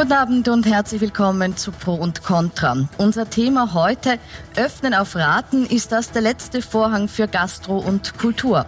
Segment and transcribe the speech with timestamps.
[0.00, 2.88] Guten Abend und herzlich willkommen zu Pro und Contra.
[2.96, 4.18] Unser Thema heute,
[4.56, 8.64] Öffnen auf Raten, ist das der letzte Vorhang für Gastro und Kultur.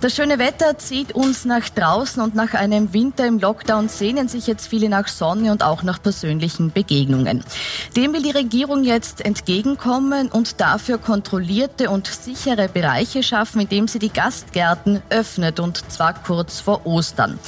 [0.00, 4.46] Das schöne Wetter zieht uns nach draußen und nach einem Winter im Lockdown sehnen sich
[4.46, 7.42] jetzt viele nach Sonne und auch nach persönlichen Begegnungen.
[7.96, 13.98] Dem will die Regierung jetzt entgegenkommen und dafür kontrollierte und sichere Bereiche schaffen, indem sie
[13.98, 17.40] die Gastgärten öffnet und zwar kurz vor Ostern.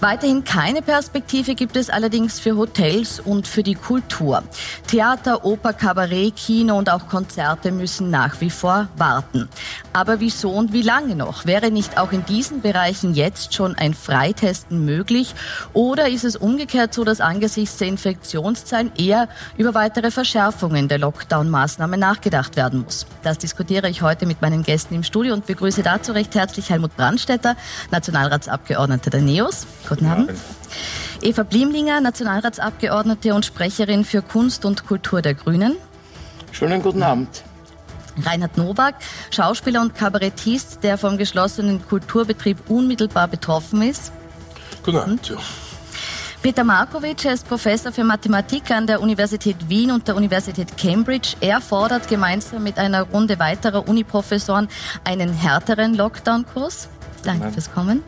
[0.00, 4.44] Weiterhin keine Perspektive gibt es allerdings für Hotels und für die Kultur.
[4.86, 9.48] Theater, Oper, Kabarett, Kino und auch Konzerte müssen nach wie vor warten.
[9.92, 11.46] Aber wieso und wie lange noch?
[11.46, 15.34] Wäre nicht auch in diesen Bereichen jetzt schon ein Freitesten möglich?
[15.72, 21.98] Oder ist es umgekehrt so, dass angesichts der Infektionszahlen eher über weitere Verschärfungen der Lockdown-Maßnahmen
[21.98, 23.04] nachgedacht werden muss?
[23.24, 26.96] Das diskutiere ich heute mit meinen Gästen im Studio und begrüße dazu recht herzlich Helmut
[26.96, 27.56] Brandstetter,
[27.90, 29.66] Nationalratsabgeordneter der NEOS.
[29.88, 30.30] Guten Abend.
[31.22, 35.76] Eva Blimlinger, Nationalratsabgeordnete und Sprecherin für Kunst und Kultur der Grünen.
[36.52, 37.42] Schönen guten Abend.
[38.24, 38.96] Reinhard Nowak,
[39.30, 44.12] Schauspieler und Kabarettist, der vom geschlossenen Kulturbetrieb unmittelbar betroffen ist.
[44.82, 45.28] Guten Abend.
[45.28, 45.36] Ja.
[46.42, 51.34] Peter Markovic, er ist Professor für Mathematik an der Universität Wien und der Universität Cambridge.
[51.40, 54.68] Er fordert gemeinsam mit einer Runde weiterer Uniprofessoren
[55.04, 56.88] einen härteren Lockdown-Kurs.
[57.22, 58.02] Danke fürs Kommen.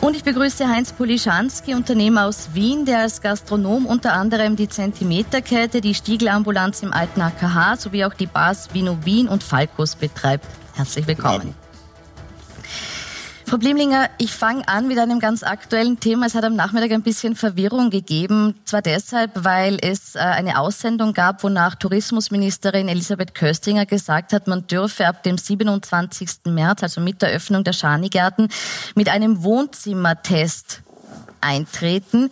[0.00, 5.80] Und ich begrüße Heinz Polischanski, Unternehmer aus Wien, der als Gastronom unter anderem die Zentimeterkette,
[5.80, 10.46] die Stiegelambulanz im alten AKH sowie auch die Bars Vino Wien und Falkos betreibt.
[10.74, 11.61] Herzlich willkommen.
[13.52, 16.24] Frau Blimlinger, ich fange an mit einem ganz aktuellen Thema.
[16.24, 18.54] Es hat am Nachmittag ein bisschen Verwirrung gegeben.
[18.64, 24.66] Zwar deshalb, weil es äh, eine Aussendung gab, wonach Tourismusministerin Elisabeth Köstinger gesagt hat, man
[24.68, 26.46] dürfe ab dem 27.
[26.46, 28.48] März, also mit der Öffnung der Schanigärten,
[28.94, 30.80] mit einem Wohnzimmertest
[31.42, 32.30] eintreten.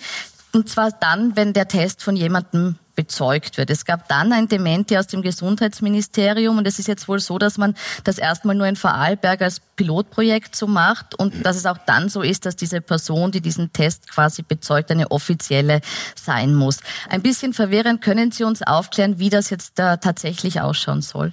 [0.55, 3.71] Und zwar dann, wenn der Test von jemandem bezeugt wird.
[3.71, 7.57] Es gab dann ein Dementi aus dem Gesundheitsministerium und es ist jetzt wohl so, dass
[7.57, 7.75] man
[8.05, 12.21] das erstmal nur in Vorarlberg als Pilotprojekt so macht und dass es auch dann so
[12.21, 15.81] ist, dass diese Person, die diesen Test quasi bezeugt, eine offizielle
[16.15, 16.81] sein muss.
[17.09, 18.03] Ein bisschen verwirrend.
[18.03, 21.33] Können Sie uns aufklären, wie das jetzt da tatsächlich ausschauen soll?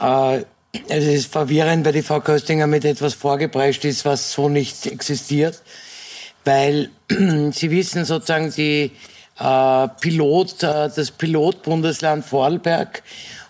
[0.00, 0.44] Äh
[0.86, 5.62] es ist verwirrend, weil die Frau Köstinger mit etwas vorgeprescht ist, was so nicht existiert.
[6.44, 8.92] Weil Sie wissen sozusagen, die
[9.38, 13.02] äh, Pilot, äh, das Pilotbundesland Vorarlberg.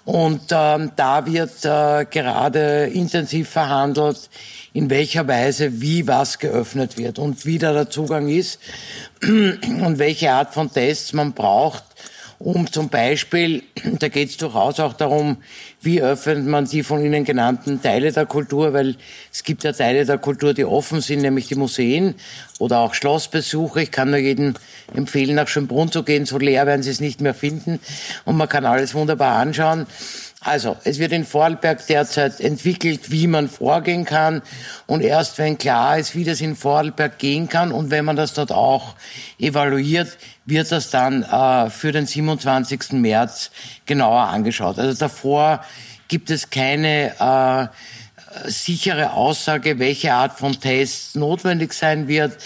[0.05, 4.31] Und ähm, da wird äh, gerade intensiv verhandelt,
[4.73, 8.59] in welcher Weise wie was geöffnet wird und wie da der Zugang ist
[9.23, 11.85] und welche Art von Tests man braucht,
[12.39, 13.65] um zum Beispiel,
[13.99, 15.39] da geht es durchaus auch darum,
[15.81, 18.97] wie öffnet man die von Ihnen genannten Teile der Kultur, weil
[19.33, 22.15] es gibt ja Teile der Kultur, die offen sind, nämlich die Museen
[22.59, 23.83] oder auch Schlossbesuche.
[23.83, 24.55] Ich kann nur jedem
[24.95, 27.79] empfehlen, nach Schönbrunn zu gehen, so leer werden Sie es nicht mehr finden
[28.25, 29.87] und man kann alles wunderbar anschauen.
[30.49, 34.41] Also, es wird in Vorarlberg derzeit entwickelt, wie man vorgehen kann.
[34.87, 38.33] Und erst wenn klar ist, wie das in Vorarlberg gehen kann und wenn man das
[38.33, 38.95] dort auch
[39.39, 40.17] evaluiert,
[40.47, 42.93] wird das dann äh, für den 27.
[42.93, 43.51] März
[43.85, 44.79] genauer angeschaut.
[44.79, 45.63] Also davor
[46.09, 52.39] gibt es keine äh, sichere Aussage, welche Art von Test notwendig sein wird,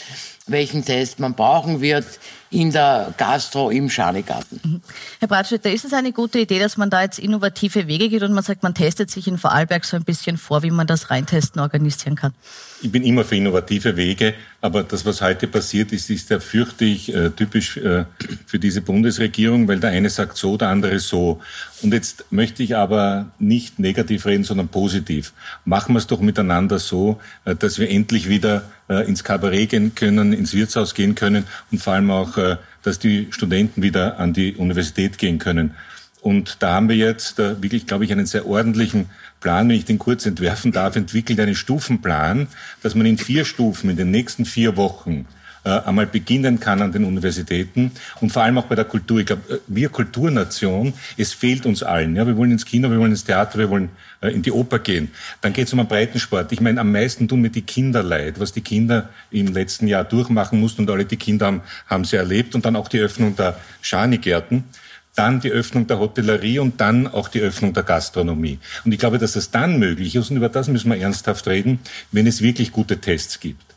[0.49, 2.07] welchen Test man brauchen wird
[2.53, 4.61] in der Gastro im Schanigarten.
[4.63, 4.81] Mhm.
[5.19, 8.33] Herr Bratschütter, ist es eine gute Idee, dass man da jetzt innovative Wege geht und
[8.33, 11.61] man sagt, man testet sich in Vorarlberg so ein bisschen vor, wie man das Reintesten
[11.61, 12.35] organisieren kann?
[12.83, 16.85] Ich bin immer für innovative Wege, aber das, was heute passiert ist, ist ja, fürchte
[16.85, 18.05] ich, äh, typisch äh,
[18.45, 21.41] für diese Bundesregierung, weil der eine sagt so, der andere so.
[21.83, 25.33] Und jetzt möchte ich aber nicht negativ reden, sondern positiv.
[25.65, 29.95] Machen wir es doch miteinander so, äh, dass wir endlich wieder äh, ins Kabarett gehen
[29.95, 34.33] können, ins Wirtshaus gehen können und vor allem auch, äh, dass die Studenten wieder an
[34.33, 35.75] die Universität gehen können.
[36.21, 39.11] Und da haben wir jetzt äh, wirklich, glaube ich, einen sehr ordentlichen
[39.41, 42.47] Plan, wenn ich den kurz entwerfen darf, entwickelt einen Stufenplan,
[42.83, 45.27] dass man in vier Stufen in den nächsten vier Wochen
[45.71, 49.21] einmal beginnen kann an den Universitäten und vor allem auch bei der Kultur.
[49.21, 52.17] Ich glaube, äh, wir Kulturnation, es fehlt uns allen.
[52.17, 54.81] Ja, wir wollen ins Kino, wir wollen ins Theater, wir wollen äh, in die Oper
[54.81, 55.11] gehen.
[55.41, 56.51] Dann geht es um einen Breitensport.
[56.53, 60.05] Ich meine, am meisten tun mir die Kinder leid, was die Kinder im letzten Jahr
[60.05, 63.37] durchmachen mussten und alle die Kinder haben, haben sie erlebt und dann auch die Öffnung
[63.37, 64.65] der Schanigärten
[65.15, 68.59] dann die Öffnung der Hotellerie und dann auch die Öffnung der Gastronomie.
[68.85, 71.81] Und ich glaube, dass es dann möglich ist, und über das müssen wir ernsthaft reden,
[72.13, 73.72] wenn es wirklich gute Tests gibt.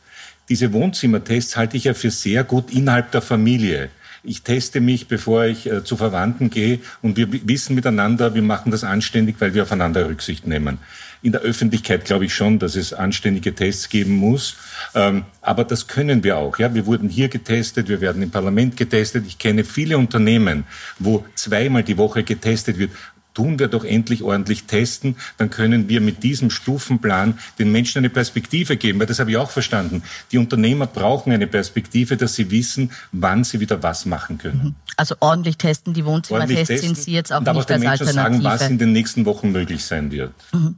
[0.49, 3.89] Diese Wohnzimmertests halte ich ja für sehr gut innerhalb der Familie.
[4.23, 8.71] Ich teste mich, bevor ich äh, zu Verwandten gehe und wir wissen miteinander, wir machen
[8.71, 10.79] das anständig, weil wir aufeinander Rücksicht nehmen.
[11.21, 14.57] in der Öffentlichkeit glaube ich schon, dass es anständige Tests geben muss.
[14.93, 16.59] Ähm, aber das können wir auch.
[16.59, 19.25] Ja, wir wurden hier getestet, wir werden im Parlament getestet.
[19.27, 20.65] Ich kenne viele Unternehmen,
[20.99, 22.91] wo zweimal die Woche getestet wird
[23.35, 28.09] tun wir doch endlich ordentlich testen, dann können wir mit diesem Stufenplan den Menschen eine
[28.09, 30.01] Perspektive geben, weil das habe ich auch verstanden.
[30.31, 34.61] Die Unternehmer brauchen eine Perspektive, dass sie wissen, wann sie wieder was machen können.
[34.63, 34.75] Mhm.
[34.97, 38.13] Also ordentlich testen, die Wohnzimmertests sind Sie jetzt auch und nicht als Alternative.
[38.13, 40.33] sagen, was in den nächsten Wochen möglich sein wird.
[40.53, 40.75] Mhm.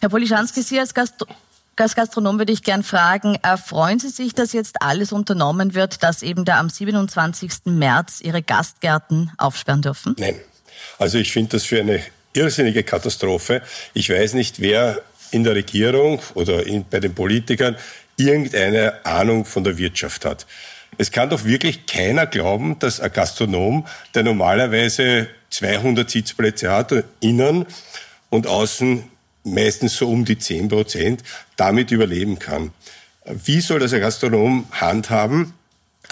[0.00, 1.24] Herr Polischanski, Sie als Gast
[1.76, 6.22] als Gastronom würde ich gern fragen, freuen Sie sich, dass jetzt alles unternommen wird, dass
[6.22, 7.52] eben da am 27.
[7.66, 10.14] März Ihre Gastgärten aufsperren dürfen?
[10.18, 10.34] Nein.
[11.00, 12.02] Also ich finde das für eine
[12.34, 13.62] irrsinnige Katastrophe.
[13.94, 15.00] Ich weiß nicht, wer
[15.30, 17.74] in der Regierung oder in, bei den Politikern
[18.18, 20.46] irgendeine Ahnung von der Wirtschaft hat.
[20.98, 27.64] Es kann doch wirklich keiner glauben, dass ein Gastronom, der normalerweise 200 Sitzplätze hat, innen
[28.28, 29.04] und außen
[29.44, 31.22] meistens so um die 10 Prozent,
[31.56, 32.72] damit überleben kann.
[33.24, 35.54] Wie soll das ein Gastronom handhaben,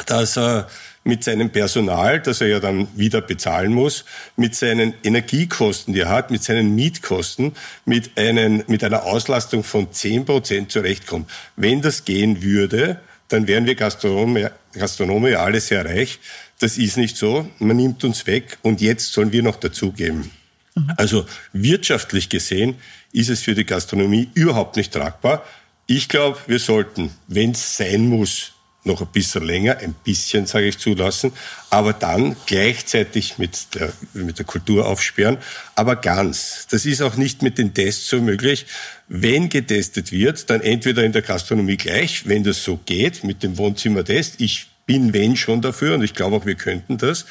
[0.06, 0.67] dass er
[1.09, 4.05] mit seinem Personal, das er ja dann wieder bezahlen muss,
[4.37, 7.53] mit seinen Energiekosten, die er hat, mit seinen Mietkosten,
[7.87, 11.31] mit, einen, mit einer Auslastung von 10 Prozent zurechtkommt.
[11.57, 16.19] Wenn das gehen würde, dann wären wir Gastronomen, Gastronomen ja alle sehr reich.
[16.59, 17.49] Das ist nicht so.
[17.59, 20.31] Man nimmt uns weg und jetzt sollen wir noch dazugeben.
[20.75, 20.93] Mhm.
[20.99, 21.25] Also
[21.55, 22.77] wirtschaftlich gesehen
[23.13, 25.43] ist es für die Gastronomie überhaupt nicht tragbar.
[25.87, 28.53] Ich glaube, wir sollten, wenn es sein muss,
[28.85, 31.33] noch ein bisschen länger, ein bisschen, sage ich, zulassen,
[31.71, 35.39] aber dann gleichzeitig mit der, mit der Kultur aufsperren,
[35.75, 36.67] aber ganz.
[36.71, 38.67] Das ist auch nicht mit den Tests so möglich.
[39.09, 43.59] Wenn getestet wird, dann entweder in der Gastronomie gleich, wenn das so geht, mit dem
[43.59, 44.41] Wohnzimmertest.
[44.41, 47.27] Ich bin, wenn schon dafür und ich glaube auch, wir könnten das.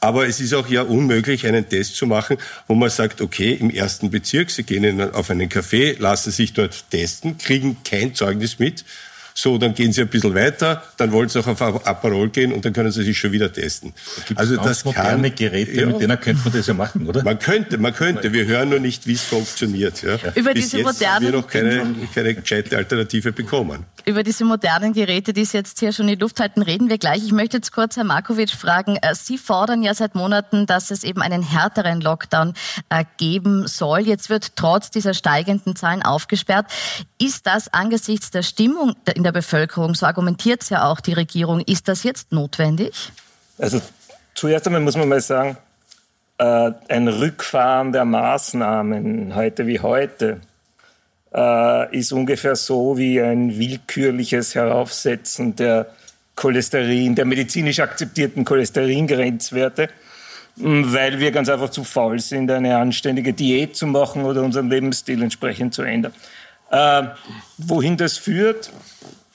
[0.00, 3.68] Aber es ist auch ja unmöglich, einen Test zu machen, wo man sagt, okay, im
[3.68, 8.84] ersten Bezirk, Sie gehen auf einen Café, lassen sich dort testen, kriegen kein Zeugnis mit,
[9.40, 12.64] so, dann gehen Sie ein bisschen weiter, dann wollen Sie auch auf Aperol gehen und
[12.64, 13.94] dann können Sie sich schon wieder testen.
[14.28, 17.22] Da also das moderne kann, Geräte, ja, mit denen könnte man das ja machen, oder?
[17.22, 18.32] Man könnte, man könnte.
[18.32, 20.02] Wir hören nur nicht, wie es funktioniert.
[20.02, 20.16] Ja.
[20.34, 23.84] Über Bis diese jetzt modernen haben wir noch keine, keine gescheite Alternative bekommen.
[24.04, 26.98] Über diese modernen Geräte, die Sie jetzt hier schon in die Luft halten, reden wir
[26.98, 27.24] gleich.
[27.24, 28.96] Ich möchte jetzt kurz Herr Markovic fragen.
[28.96, 32.54] Äh, Sie fordern ja seit Monaten, dass es eben einen härteren Lockdown
[32.88, 34.00] äh, geben soll.
[34.00, 36.66] Jetzt wird trotz dieser steigenden Zahlen aufgesperrt.
[37.18, 41.60] Ist das angesichts der Stimmung in der Bevölkerung, so argumentiert es ja auch die Regierung,
[41.60, 43.12] ist das jetzt notwendig?
[43.58, 43.80] Also
[44.34, 45.56] zuerst einmal muss man mal sagen,
[46.38, 50.40] äh, ein Rückfahren der Maßnahmen heute wie heute
[51.34, 55.86] äh, ist ungefähr so wie ein willkürliches Heraufsetzen der
[56.34, 59.90] Cholesterin, der medizinisch akzeptierten Cholesteringrenzwerte,
[60.56, 65.22] weil wir ganz einfach zu faul sind, eine anständige Diät zu machen oder unseren Lebensstil
[65.22, 66.14] entsprechend zu ändern.
[66.70, 67.02] Äh,
[67.58, 68.72] wohin das führt,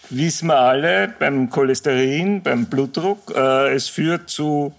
[0.09, 3.33] wissen wir alle beim Cholesterin, beim Blutdruck.
[3.35, 4.73] Äh, es führt zu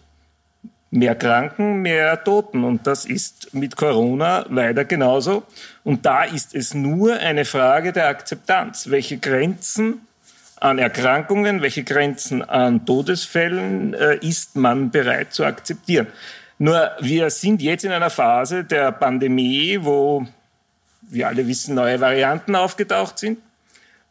[0.90, 2.64] mehr Kranken, mehr Toten.
[2.64, 5.44] Und das ist mit Corona leider genauso.
[5.84, 8.90] Und da ist es nur eine Frage der Akzeptanz.
[8.90, 10.06] Welche Grenzen
[10.58, 16.06] an Erkrankungen, welche Grenzen an Todesfällen äh, ist man bereit zu akzeptieren?
[16.58, 20.26] Nur wir sind jetzt in einer Phase der Pandemie, wo
[21.08, 23.38] wir alle wissen, neue Varianten aufgetaucht sind.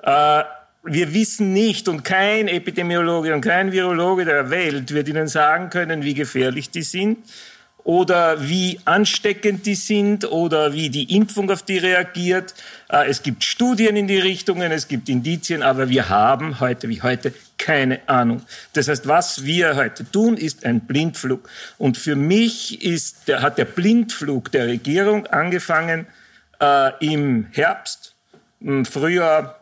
[0.03, 0.43] Äh,
[0.83, 6.03] wir wissen nicht und kein Epidemiologe und kein Virologe der Welt wird Ihnen sagen können,
[6.03, 7.17] wie gefährlich die sind
[7.83, 12.53] oder wie ansteckend die sind oder wie die Impfung auf die reagiert.
[12.89, 17.01] Äh, es gibt Studien in die Richtungen, es gibt Indizien, aber wir haben heute wie
[17.01, 18.41] heute keine Ahnung.
[18.73, 21.47] Das heißt, was wir heute tun, ist ein Blindflug.
[21.77, 26.05] Und für mich ist, der, hat der Blindflug der Regierung angefangen
[26.59, 28.15] äh, im Herbst,
[28.59, 29.59] im Frühjahr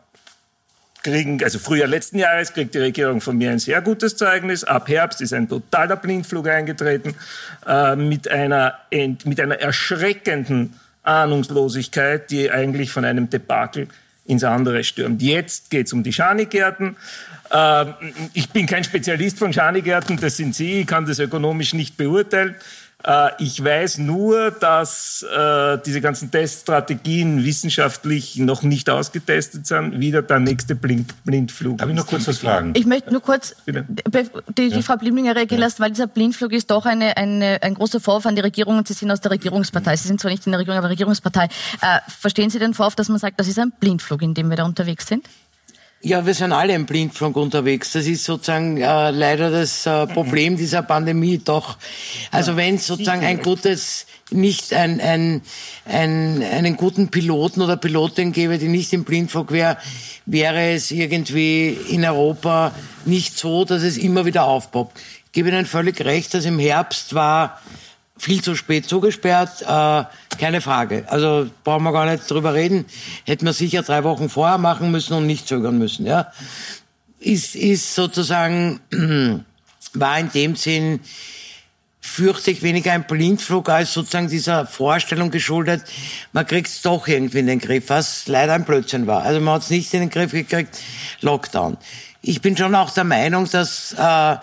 [1.02, 4.64] kriegen, also Frühjahr letzten Jahres kriegt die Regierung von mir ein sehr gutes Zeugnis.
[4.64, 7.14] Ab Herbst ist ein totaler Blindflug eingetreten
[7.66, 13.88] äh, mit, einer, mit einer erschreckenden Ahnungslosigkeit, die eigentlich von einem Debakel
[14.26, 15.20] ins andere stürmt.
[15.22, 16.96] Jetzt geht es um die Schanigärten.
[17.50, 17.84] Äh,
[18.32, 22.54] ich bin kein Spezialist von Schanigärten, das sind Sie, ich kann das ökonomisch nicht beurteilen.
[23.04, 30.00] Äh, ich weiß nur, dass äh, diese ganzen Teststrategien wissenschaftlich noch nicht ausgetestet sind.
[30.00, 31.78] Wieder der nächste Blind Blindflug.
[31.78, 32.72] Darf ich noch kurz was fragen?
[32.74, 33.72] Ich möchte nur kurz die,
[34.56, 34.82] die ja.
[34.82, 38.36] Frau Blimlinger reagieren lassen, weil dieser Blindflug ist doch eine, eine, ein großer Vorwurf an
[38.36, 39.96] die Regierung und Sie sind aus der Regierungspartei.
[39.96, 41.44] Sie sind zwar nicht in der Regierung, aber Regierungspartei.
[41.44, 44.56] Äh, verstehen Sie den Vorwurf, dass man sagt, das ist ein Blindflug, in dem wir
[44.56, 45.26] da unterwegs sind?
[46.06, 47.92] Ja, wir sind alle im Blindflug unterwegs.
[47.92, 51.78] Das ist sozusagen äh, leider das äh, Problem dieser Pandemie doch.
[52.30, 55.40] Also wenn es sozusagen ein gutes, nicht ein, ein,
[55.86, 59.78] ein, einen guten Piloten oder Pilotin gäbe, die nicht im Blindflug wäre,
[60.26, 62.72] wäre es irgendwie in Europa
[63.06, 65.00] nicht so, dass es immer wieder aufpoppt.
[65.24, 67.62] Ich gebe Ihnen völlig recht, dass im Herbst war
[68.16, 70.04] viel zu spät zugesperrt, äh,
[70.38, 71.04] keine Frage.
[71.08, 72.86] Also brauchen wir gar nicht drüber reden.
[73.24, 76.06] Hätten wir sicher drei Wochen vorher machen müssen und nicht zögern müssen.
[76.06, 76.32] Ja,
[77.20, 78.80] ist ist sozusagen
[79.94, 81.00] war in dem Sinn
[82.04, 85.82] fürchte ich weniger ein Blindflug als sozusagen dieser Vorstellung geschuldet,
[86.32, 89.22] man kriegt es doch irgendwie in den Griff, was leider ein Blödsinn war.
[89.22, 90.78] Also man hat es nicht in den Griff gekriegt,
[91.22, 91.78] Lockdown.
[92.20, 94.36] Ich bin schon auch der Meinung, dass äh,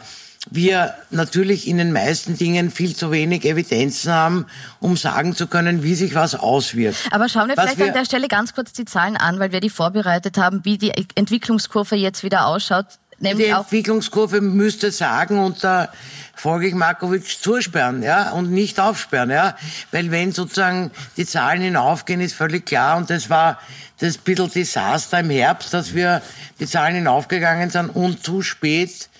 [0.50, 4.46] wir natürlich in den meisten Dingen viel zu wenig Evidenzen haben,
[4.80, 6.98] um sagen zu können, wie sich was auswirkt.
[7.12, 9.52] Aber schauen wir was vielleicht wir an der Stelle ganz kurz die Zahlen an, weil
[9.52, 12.88] wir die vorbereitet haben, wie die Entwicklungskurve jetzt wieder ausschaut.
[13.20, 15.90] Nämlich die Entwicklungskurve müsste sagen, unter
[16.34, 19.56] folglich Markovic zusperren, ja, und nicht aufsperren, ja.
[19.92, 23.60] Weil wenn sozusagen die Zahlen hinaufgehen, ist völlig klar, und das war
[24.00, 26.24] das bisschen Desaster im Herbst, dass wir
[26.60, 29.11] die Zahlen hinaufgegangen sind und zu spät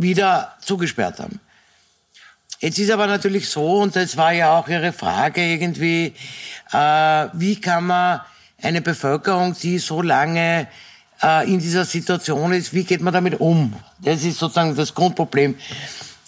[0.00, 1.40] wieder zugesperrt haben.
[2.60, 6.14] Jetzt ist aber natürlich so, und das war ja auch Ihre Frage irgendwie,
[6.72, 8.20] äh, wie kann man
[8.62, 10.68] eine Bevölkerung, die so lange
[11.22, 13.74] äh, in dieser Situation ist, wie geht man damit um?
[13.98, 15.56] Das ist sozusagen das Grundproblem.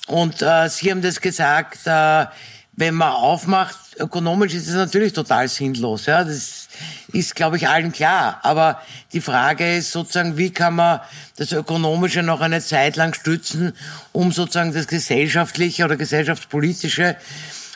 [0.06, 2.26] Und äh, Sie haben das gesagt, äh,
[2.74, 6.06] wenn man aufmacht, ökonomisch ist es natürlich total sinnlos.
[6.06, 6.68] Ja, das
[7.12, 8.40] ist, glaube ich, allen klar.
[8.42, 8.80] Aber
[9.12, 11.00] die Frage ist sozusagen, wie kann man
[11.36, 13.74] das Ökonomische noch eine Zeit lang stützen,
[14.12, 17.16] um sozusagen das Gesellschaftliche oder Gesellschaftspolitische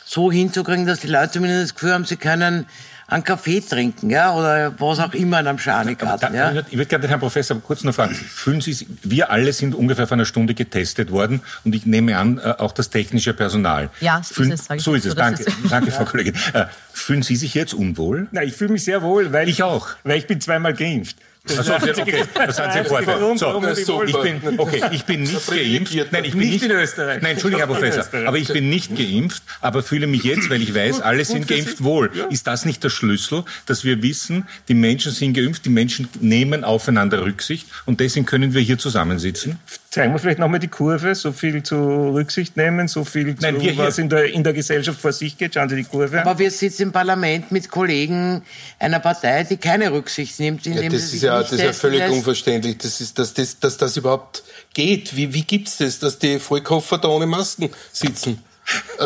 [0.03, 2.65] so hinzukriegen, dass die Leute zumindest das Gefühl haben, sie können
[3.07, 6.51] einen Kaffee trinken, ja, oder was auch immer in einem Schanigarten, ja.
[6.51, 8.13] Ich würde gerne den Herrn Professor kurz noch fragen.
[8.13, 12.37] Fühlen Sie, wir alle sind ungefähr vor einer Stunde getestet worden und ich nehme an,
[12.37, 13.89] äh, auch das technische Personal.
[14.01, 14.83] Ja, so Fühlen, ist es.
[14.83, 16.35] So ist es, danke, danke, Frau Kollegin.
[16.53, 18.27] Äh, fühlen Sie sich jetzt unwohl?
[18.31, 21.15] Nein, ich fühle mich sehr wohl, weil ich auch, weil ich bin zweimal geimpft.
[21.55, 23.37] Also, okay, das sind Sie Vorteil.
[23.37, 26.11] So, ich bin, okay, ich bin nicht geimpft.
[26.11, 27.21] Nein, ich bin nicht, in Österreich.
[27.21, 28.27] Nein, Entschuldigung, Herr Professor.
[28.27, 31.83] Aber ich bin nicht geimpft, aber fühle mich jetzt, weil ich weiß, alle sind geimpft
[31.83, 32.11] wohl.
[32.29, 36.63] Ist das nicht der Schlüssel, dass wir wissen, die Menschen sind geimpft, die Menschen nehmen
[36.63, 39.59] aufeinander Rücksicht und deswegen können wir hier zusammensitzen?
[39.89, 41.75] Zeigen wir vielleicht nochmal die Kurve, so viel zu
[42.13, 45.37] Rücksicht nehmen, so viel zu, Nein, wir was in der, in der Gesellschaft vor sich
[45.37, 45.53] geht.
[45.53, 48.41] Schauen Sie die Kurve Aber wir sitzen im Parlament mit Kollegen
[48.79, 52.13] einer Partei, die keine Rücksicht nimmt, ja, das ist ja, Das ist ja völlig lässt.
[52.13, 55.15] unverständlich, das ist, dass, das, dass das überhaupt geht.
[55.15, 58.43] Wie, wie gibt's das, dass die Vollkoffer da ohne Masken sitzen?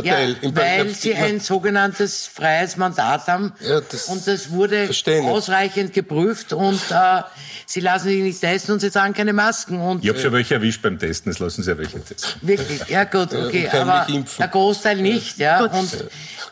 [0.04, 4.90] Ja, weil sie ein sogenanntes freies Mandat haben ja, das und das wurde
[5.24, 7.22] ausreichend geprüft und äh,
[7.66, 9.80] sie lassen sich nicht testen und sie tragen keine Masken.
[9.80, 12.42] Und, ich habe schon welche erwischt beim Testen, es lassen sie ja welche testen.
[12.42, 12.88] Wirklich?
[12.88, 14.08] Ja gut, okay, ja, aber
[14.40, 15.38] der Großteil nicht.
[15.38, 15.64] Ja.
[15.64, 15.94] Und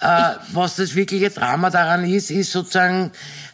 [0.02, 3.12] äh, was das wirkliche Drama daran ist, ist sozusagen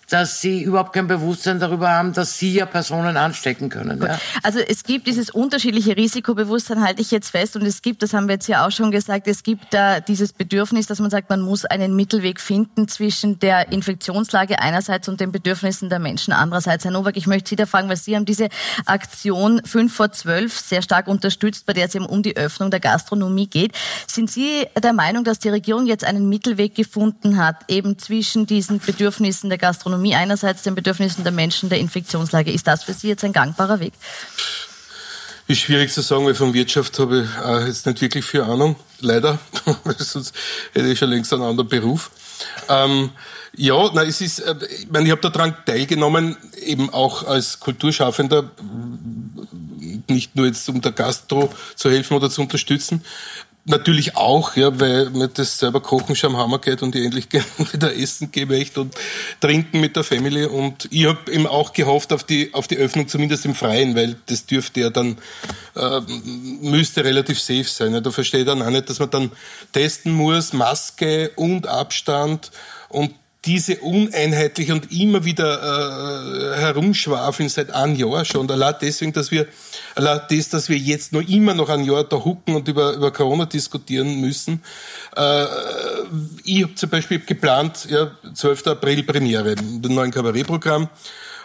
[0.09, 4.01] dass sie überhaupt kein Bewusstsein darüber haben, dass sie ja Personen anstecken können.
[4.01, 4.19] Ja?
[4.43, 8.27] Also es gibt dieses unterschiedliche Risikobewusstsein, halte ich jetzt fest, und es gibt, das haben
[8.27, 11.41] wir jetzt ja auch schon gesagt, es gibt da dieses Bedürfnis, dass man sagt, man
[11.41, 16.85] muss einen Mittelweg finden zwischen der Infektionslage einerseits und den Bedürfnissen der Menschen andererseits.
[16.85, 18.49] Herr Nowak, ich möchte Sie da fragen, weil Sie haben diese
[18.85, 22.79] Aktion 5 vor 12 sehr stark unterstützt, bei der es eben um die Öffnung der
[22.79, 23.73] Gastronomie geht.
[24.07, 28.79] Sind Sie der Meinung, dass die Regierung jetzt einen Mittelweg gefunden hat, eben zwischen diesen
[28.79, 32.51] Bedürfnissen der Gastronomie Gastronomie einerseits den Bedürfnissen der Menschen der Infektionslage.
[32.51, 33.93] Ist das für Sie jetzt ein gangbarer Weg?
[35.47, 37.27] Ist schwierig zu sagen, weil von Wirtschaft habe
[37.61, 39.39] ich jetzt nicht wirklich viel Ahnung, leider.
[39.97, 40.33] Sonst
[40.73, 42.11] hätte ich schon längst einen anderen Beruf.
[42.67, 43.11] Ähm,
[43.55, 48.51] ja, na, es ist, äh, ich meine, ich habe daran teilgenommen, eben auch als Kulturschaffender,
[50.09, 53.05] nicht nur jetzt um der Gastro zu helfen oder zu unterstützen,
[53.67, 57.27] Natürlich auch, ja, weil mir das selber Kochen schon am Hammer geht und ich endlich
[57.73, 58.93] wieder essen gehe möchte und
[59.41, 60.45] trinken mit der Family.
[60.45, 64.17] Und ich habe eben auch gehofft auf die, auf die Öffnung, zumindest im Freien, weil
[64.27, 65.17] das dürfte ja dann,
[65.75, 65.99] äh,
[66.61, 67.93] müsste relativ safe sein.
[67.93, 68.01] Ja.
[68.01, 69.31] Da verstehe ich dann auch nicht, dass man dann
[69.71, 72.51] testen muss, Maske und Abstand
[72.89, 78.49] und diese uneinheitliche und immer wieder äh, herumschwafeln seit einem Jahr schon.
[78.49, 79.47] Allein deswegen, dass wir,
[79.93, 83.11] allein das, dass wir jetzt noch immer noch ein Jahr da hucken und über, über
[83.11, 84.63] Corona diskutieren müssen.
[85.15, 85.45] Äh,
[86.43, 88.67] ich habe zum Beispiel geplant, ja, 12.
[88.67, 90.89] April Premiere, den neuen Kabarettprogramm.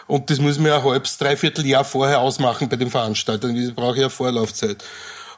[0.07, 3.55] Und das man ja ein halbes, dreiviertel Jahr vorher ausmachen bei den Veranstaltern.
[3.55, 4.83] Ich brauche ja Vorlaufzeit.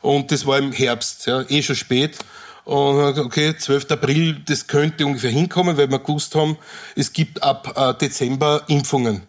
[0.02, 2.18] Und das war im Herbst, ja, eh schon spät.
[2.66, 3.92] Und okay, 12.
[3.92, 6.58] April, das könnte ungefähr hinkommen, weil wir gewusst haben,
[6.96, 9.24] es gibt ab äh, Dezember Impfungen.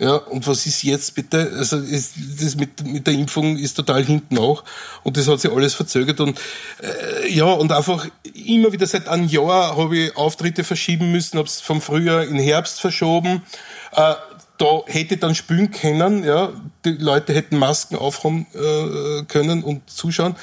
[0.00, 1.50] Ja, und was ist jetzt bitte?
[1.56, 4.62] Also ist, das mit, mit der Impfung ist total hinten auch
[5.02, 6.38] und das hat sich alles verzögert und
[6.80, 11.48] äh, ja und einfach immer wieder seit einem Jahr habe ich Auftritte verschieben müssen, habe
[11.48, 13.42] es vom Frühjahr in Herbst verschoben.
[13.90, 14.14] Äh,
[14.58, 16.52] da hätte dann spülen können, ja,
[16.84, 20.36] die Leute hätten Masken aufhaben äh, können und zuschauen.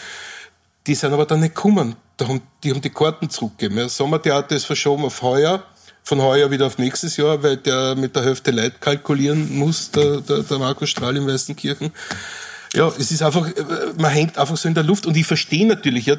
[0.85, 1.95] Die sind aber dann nicht gekommen.
[2.17, 3.77] Da haben, die haben die Karten zurückgegeben.
[3.77, 3.89] Ja.
[3.89, 5.63] Sommertheater ist verschoben auf heuer,
[6.03, 10.21] von heuer wieder auf nächstes Jahr, weil der mit der Hälfte Leid kalkulieren muss, der,
[10.21, 11.91] der, der Markus Strahl in Weißenkirchen.
[12.73, 13.63] Ja, es ist einfach, äh,
[13.97, 16.15] man hängt einfach so in der Luft und ich verstehe natürlich, ja,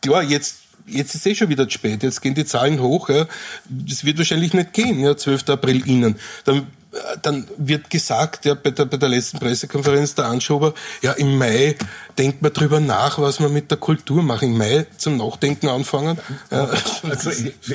[0.00, 3.26] klar, jetzt jetzt ist eh schon wieder zu spät, jetzt gehen die Zahlen hoch, ja.
[3.68, 5.48] Das wird wahrscheinlich nicht gehen, ja, 12.
[5.48, 6.16] April innen.
[6.44, 6.66] Dann
[7.22, 11.76] dann wird gesagt, ja, bei der, bei der letzten Pressekonferenz der Anschober, ja, im Mai
[12.18, 14.42] denkt man drüber nach, was man mit der Kultur macht.
[14.42, 16.18] Im Mai zum Nachdenken anfangen.
[16.50, 16.68] Ja.
[17.08, 17.30] Also,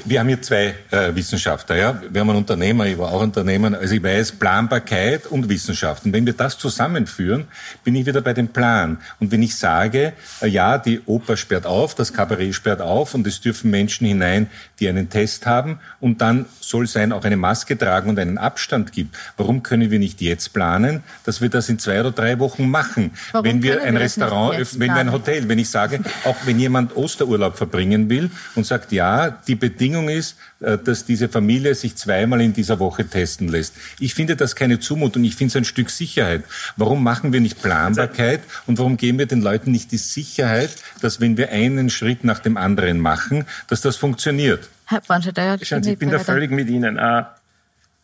[0.05, 2.01] wir haben hier zwei äh, Wissenschaftler, ja.
[2.09, 3.77] Wir haben einen Unternehmer, ich war auch Unternehmer.
[3.77, 6.05] Also ich weiß Planbarkeit und Wissenschaft.
[6.05, 7.47] Und wenn wir das zusammenführen,
[7.83, 8.99] bin ich wieder bei dem Plan.
[9.19, 13.27] Und wenn ich sage, äh, ja, die Oper sperrt auf, das Kabarett sperrt auf und
[13.27, 17.77] es dürfen Menschen hinein, die einen Test haben und dann soll sein auch eine Maske
[17.77, 19.15] tragen und einen Abstand gibt.
[19.37, 23.11] Warum können wir nicht jetzt planen, dass wir das in zwei oder drei Wochen machen?
[23.31, 26.59] Warum wenn wir ein Restaurant öffnen, wenn wir ein Hotel, wenn ich sage, auch wenn
[26.59, 31.95] jemand Osterurlaub verbringen will und sagt, ja, die Bedingung ist, äh, dass diese Familie sich
[31.95, 33.75] zweimal in dieser Woche testen lässt.
[33.99, 36.43] Ich finde das keine Zumutung, ich finde es ein Stück Sicherheit.
[36.77, 40.71] Warum machen wir nicht Planbarkeit und warum geben wir den Leuten nicht die Sicherheit,
[41.01, 44.69] dass wenn wir einen Schritt nach dem anderen machen, dass das funktioniert?
[44.85, 46.99] Herr Brandstätter, ich bin da völlig mit Ihnen.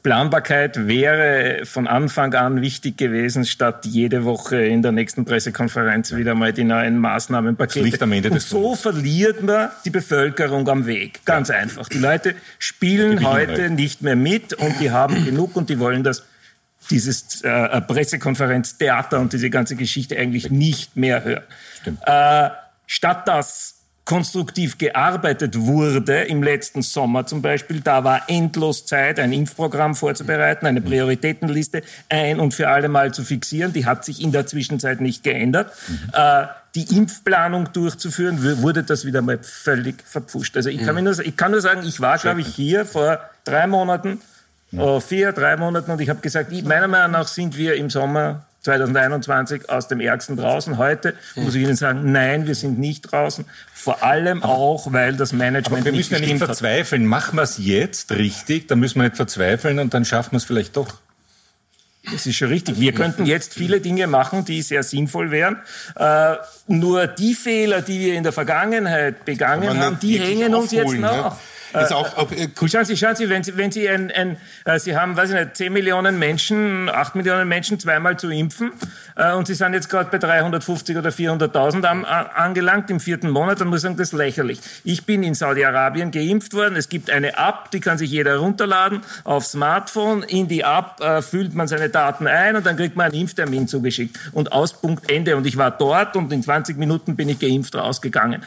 [0.06, 6.16] Äh, Planbarkeit wäre von Anfang an wichtig gewesen, statt jede Woche in der nächsten Pressekonferenz
[6.16, 8.02] wieder mal die neuen Maßnahmenpakete.
[8.02, 11.22] am Ende Und so verliert man die Bevölkerung am Weg.
[11.26, 11.56] Ganz ja.
[11.56, 11.90] einfach.
[11.90, 16.24] Die Leute spielen heute nicht mehr mit und die haben genug und die wollen das
[16.92, 21.44] dieses äh, Pressekonferenztheater und diese ganze Geschichte eigentlich nicht mehr hören.
[22.06, 22.52] Äh,
[22.86, 23.75] statt das
[24.06, 27.82] konstruktiv gearbeitet wurde im letzten Sommer zum Beispiel.
[27.82, 33.24] Da war endlos Zeit, ein Impfprogramm vorzubereiten, eine Prioritätenliste ein und für alle Mal zu
[33.24, 33.74] fixieren.
[33.74, 35.72] Die hat sich in der Zwischenzeit nicht geändert.
[35.88, 36.12] Mhm.
[36.14, 40.56] Äh, die Impfplanung durchzuführen, wurde das wieder mal völlig verpfuscht.
[40.58, 43.66] Also ich kann, nur, ich kann nur sagen, ich war, glaube ich, hier vor drei
[43.66, 44.20] Monaten,
[44.72, 44.98] ja.
[44.98, 47.90] Äh, vier, drei Monaten und ich habe gesagt, ich, meiner Meinung nach sind wir im
[47.90, 50.78] Sommer 2021 aus dem Ärgsten draußen.
[50.78, 53.46] Heute muss ich Ihnen sagen, nein, wir sind nicht draußen.
[53.74, 57.04] Vor allem auch, weil das Management Aber wir müssen ja nicht verzweifeln.
[57.04, 57.10] Hat.
[57.10, 60.46] Machen wir es jetzt richtig, dann müssen wir nicht verzweifeln und dann schaffen wir es
[60.46, 60.96] vielleicht doch.
[62.12, 62.80] Das ist schon richtig.
[62.80, 65.58] Wir könnten jetzt viele Dinge machen, die sehr sinnvoll wären.
[65.96, 66.36] Äh,
[66.68, 71.32] nur die Fehler, die wir in der Vergangenheit begangen haben, die hängen uns jetzt nach.
[71.32, 71.38] Ne?
[71.80, 74.80] Jetzt auch, auch, äh, schauen Sie, schauen Sie, wenn Sie, wenn Sie ein, ein äh,
[74.80, 78.72] Sie haben, weiß ich nicht, 10 Millionen Menschen, 8 Millionen Menschen zweimal zu impfen
[79.16, 83.62] äh, und Sie sind jetzt gerade bei 350 oder 400.000 an, angelangt im vierten Monat,
[83.62, 84.60] dann muss ich sagen, das ist lächerlich.
[84.84, 86.76] Ich bin in Saudi-Arabien geimpft worden.
[86.76, 90.24] Es gibt eine App, die kann sich jeder runterladen aufs Smartphone.
[90.24, 93.68] In die App äh, füllt man seine Daten ein und dann kriegt man einen Impftermin
[93.68, 94.18] zugeschickt.
[94.34, 95.36] Und aus Punkt Ende.
[95.36, 98.44] Und ich war dort und in 20 Minuten bin ich geimpft rausgegangen.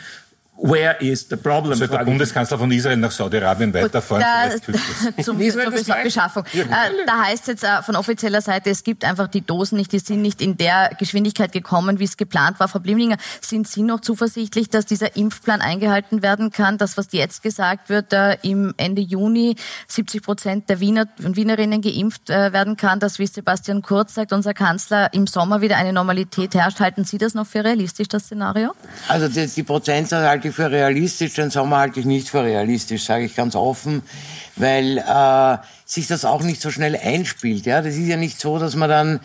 [0.60, 1.78] Where is the problem?
[1.78, 4.24] Soll der Bundeskanzler von Israel nach Saudi-Arabien weiterfahren?
[4.24, 6.42] Da, zum, zur Beschaffung.
[6.52, 9.78] Ja, äh, da heißt es jetzt äh, von offizieller Seite, es gibt einfach die Dosen
[9.78, 12.66] nicht, die sind nicht in der Geschwindigkeit gekommen, wie es geplant war.
[12.66, 16.76] Frau Blimlinger, sind Sie noch zuversichtlich, dass dieser Impfplan eingehalten werden kann?
[16.76, 19.54] Das, was jetzt gesagt wird, äh, im Ende Juni
[19.86, 24.54] 70 Prozent der Wiener und Wienerinnen geimpft werden kann, dass, wie Sebastian Kurz sagt, unser
[24.54, 26.80] Kanzler, im Sommer wieder eine Normalität herrscht.
[26.80, 28.72] Halten Sie das noch für realistisch, das Szenario?
[29.06, 33.04] Also die, die Prozentzahl halte ich für realistisch, den Sommer halte ich nicht für realistisch,
[33.04, 34.02] sage ich ganz offen,
[34.56, 37.66] weil äh, sich das auch nicht so schnell einspielt.
[37.66, 39.20] Ja, das ist ja nicht so, dass man dann,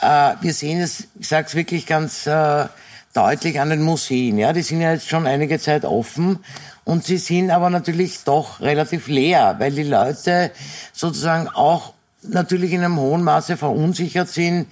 [0.00, 2.66] äh, wir sehen es, ich sage es wirklich ganz äh,
[3.14, 4.38] deutlich an den Museen.
[4.38, 6.38] Ja, die sind ja jetzt schon einige Zeit offen
[6.84, 10.50] und sie sind aber natürlich doch relativ leer, weil die Leute
[10.92, 14.66] sozusagen auch natürlich in einem hohen Maße verunsichert sind.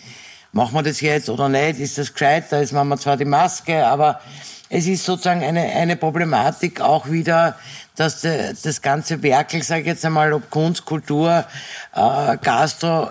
[0.52, 1.80] Machen wir das jetzt oder nicht?
[1.80, 2.44] Ist das gescheit?
[2.50, 4.20] Da ist man zwar die Maske, aber
[4.74, 7.56] es ist sozusagen eine, eine Problematik auch wieder,
[7.94, 11.44] dass de, das ganze Werkel, sage ich jetzt einmal, ob Kunst, Kultur,
[11.94, 13.10] äh, Gastro,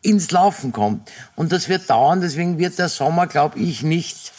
[0.00, 1.10] ins Laufen kommt.
[1.34, 4.32] Und das wird dauern, deswegen wird der Sommer, glaube ich, nicht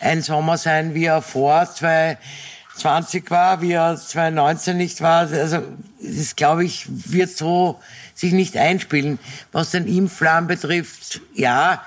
[0.00, 5.30] ein Sommer sein, wie er vor 2020 war, wie er 2019 nicht war.
[5.30, 5.62] Also
[6.02, 7.80] das, glaube ich, wird so
[8.16, 9.20] sich nicht einspielen.
[9.52, 11.84] Was den Impfplan betrifft, ja,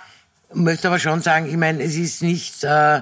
[0.54, 3.02] möchte aber schon sagen, ich meine, es ist nicht äh,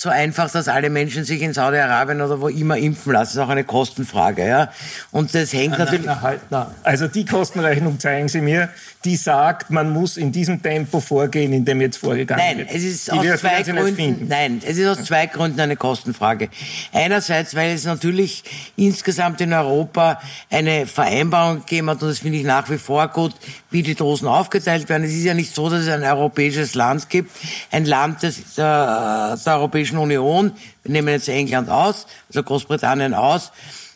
[0.00, 3.24] so einfach, dass alle Menschen sich in Saudi-Arabien oder wo immer impfen lassen.
[3.24, 4.70] Das ist auch eine Kostenfrage, ja.
[5.10, 6.06] Und das hängt na, natürlich.
[6.06, 6.70] Na, halt, na.
[6.82, 8.68] Also die Kostenrechnung zeigen Sie mir,
[9.06, 12.70] die sagt, man muss in diesem Tempo vorgehen, in dem jetzt vorgegangen nein, wird.
[12.72, 16.50] Es ist die aus zwei Gründen, nein, es ist aus zwei Gründen eine Kostenfrage.
[16.92, 18.44] Einerseits, weil es natürlich
[18.76, 23.34] insgesamt in Europa eine Vereinbarung gegeben hat, und das finde ich nach wie vor gut,
[23.70, 25.04] wie die Dosen aufgeteilt werden.
[25.04, 27.30] Es ist ja nicht so, dass es ein europäisches Land gibt,
[27.70, 33.52] ein Land des, der, der Europäischen Union, wir nehmen jetzt England aus, also Großbritannien aus,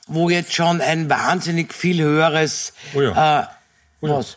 [0.07, 2.73] wo jetzt schon ein wahnsinnig viel höheres...
[2.95, 3.41] Oh ja.
[3.43, 3.47] Äh,
[4.03, 4.17] oh ja.
[4.17, 4.37] was?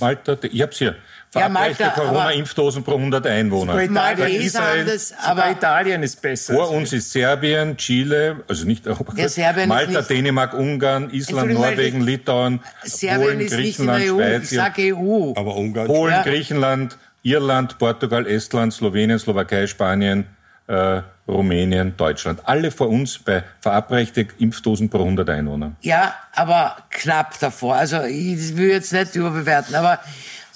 [0.00, 0.96] Malta, ich hab's hier.
[1.34, 3.74] Ja, Malta, Corona-Impfdosen pro 100 Einwohner.
[3.74, 6.54] Bei Italien, Israel, das, aber Italien ist besser.
[6.54, 11.52] Vor uns ist Serbien, Chile, also nicht Europa, Ja, Serbien Malta, nicht- Dänemark, Ungarn, Island,
[11.52, 15.32] Norwegen, Litauen, Serbien Polen, ist nicht in Griechenland, der EU, Schweiz, ich sage EU.
[15.36, 15.86] Aber Ungarn.
[15.86, 16.22] Polen, Ja.
[16.22, 20.26] Griechenland, Irland, Portugal, Estland, Slowenien, Slowakei, Spanien,
[20.68, 22.40] äh, Rumänien, Deutschland.
[22.44, 25.72] Alle vor uns bei verabreichte Impfdosen pro 100 Einwohner.
[25.80, 27.76] Ja, aber knapp davor.
[27.76, 29.98] Also ich will jetzt nicht überbewerten, aber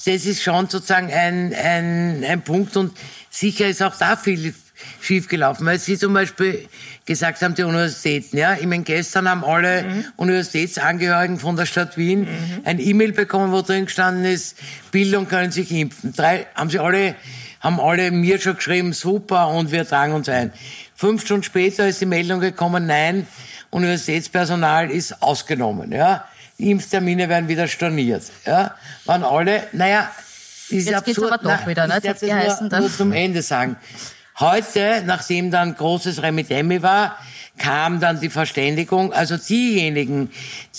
[0.05, 2.92] das ist schon sozusagen ein, ein, ein Punkt und
[3.31, 4.55] sicher ist auch da viel
[5.01, 6.68] schiefgelaufen, weil Sie zum Beispiel
[7.07, 9.85] gesagt haben, die Universitäten, ja, ich meine, gestern haben alle
[10.16, 12.27] Universitätsangehörigen von der Stadt Wien
[12.64, 14.59] ein E-Mail bekommen, wo drin gestanden ist,
[14.90, 16.12] Bildung können sich impfen.
[16.14, 17.14] Drei, haben sie alle,
[17.62, 20.53] haben alle mir schon geschrieben, super, und wir tragen uns ein.
[20.94, 23.27] Fünf Stunden später ist die Meldung gekommen, nein,
[23.70, 26.27] Universitätspersonal ist ausgenommen, ja.
[26.59, 28.75] Die Impftermine werden wieder storniert, ja.
[29.07, 30.11] Waren alle, naja,
[30.68, 31.33] ist Jetzt geht's absurd.
[31.33, 31.98] aber doch Na, wieder, ne?
[31.98, 33.77] ich Jetzt geheißen, nur, nur zum Ende sagen.
[34.40, 37.16] Heute, nachdem dann großes Remitemi war,
[37.59, 40.31] kam dann die Verständigung, also diejenigen,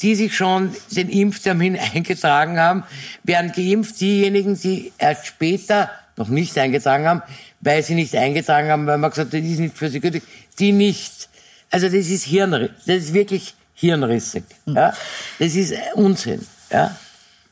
[0.01, 2.83] die sich schon den Impftermin eingetragen haben,
[3.23, 4.01] werden geimpft.
[4.01, 7.21] Diejenigen, die erst später noch nicht eingetragen haben,
[7.61, 10.23] weil sie nicht eingetragen haben, weil man gesagt hat, das ist nicht für sie gültig,
[10.59, 11.29] die nicht.
[11.69, 14.43] Also das ist Hirnriss, das ist wirklich hirnrissig.
[14.65, 14.93] Ja?
[15.39, 16.45] Das ist Unsinn.
[16.71, 16.95] Ja?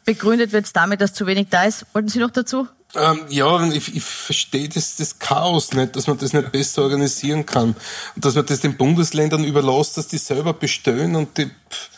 [0.05, 1.85] Begründet wird es damit, dass zu wenig da ist.
[1.93, 2.67] Wollten Sie noch dazu?
[2.93, 7.45] Ähm, ja, ich, ich verstehe das, das Chaos nicht, dass man das nicht besser organisieren
[7.45, 7.75] kann.
[8.15, 11.89] Und dass man das den Bundesländern überlässt, dass die selber bestellen und die, pff,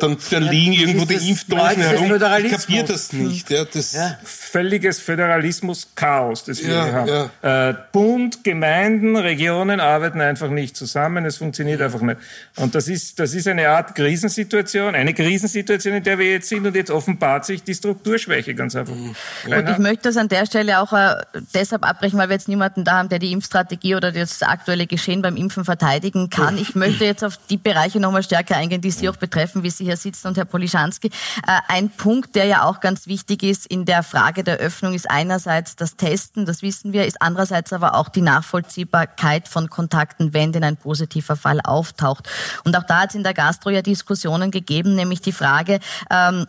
[0.00, 2.14] dann, dann liegen das irgendwo die Impfdosen herum.
[2.44, 3.50] Ich kapiere das nicht.
[3.50, 4.18] Ja, das, Ja.
[4.24, 7.76] Völliges Föderalismus-Chaos, das wir Ja, hier haben.
[7.76, 12.18] Äh, Bund, Gemeinden, Regionen arbeiten einfach nicht zusammen, es funktioniert einfach nicht.
[12.56, 16.66] Und das ist, das ist eine Art Krisensituation, eine Krisensituation, in der wir jetzt sind
[16.66, 18.94] und jetzt offenbart sich die Strukturschwäche ganz einfach.
[18.94, 21.16] Und ich möchte das an der Stelle auch äh,
[21.54, 25.22] deshalb abbrechen, weil wir jetzt niemanden da haben, der die Impfstrategie oder das aktuelle Geschehen
[25.22, 26.56] beim Impfen verteidigen kann.
[26.58, 29.84] Ich möchte jetzt auf die Bereiche nochmal stärker eingehen, die Sie auch betreffen, wie Sie
[29.84, 31.08] hier sitzen und Herr Polischanski.
[31.08, 35.10] Äh, ein Punkt, der ja auch ganz wichtig ist in der Frage der Öffnung, ist
[35.10, 40.52] einerseits das Testen, das wissen wir, ist andererseits aber auch die Nachvollziehbarkeit von Kontakten, wenn
[40.52, 42.28] denn ein positiver Fall auftaucht.
[42.64, 46.46] Und auch da hat es in der Gastro ja Diskussionen gegeben, nämlich die Frage, ähm,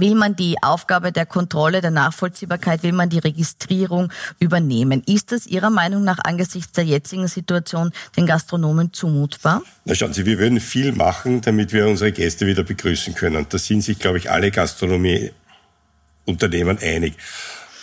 [0.00, 5.02] Will man die Aufgabe der Kontrolle, der Nachvollziehbarkeit, will man die Registrierung übernehmen?
[5.06, 9.62] Ist das Ihrer Meinung nach angesichts der jetzigen Situation den Gastronomen zumutbar?
[9.84, 13.46] Na schauen Sie, wir würden viel machen, damit wir unsere Gäste wieder begrüßen können.
[13.48, 17.14] Da sind sich, glaube ich, alle Gastronomieunternehmen einig.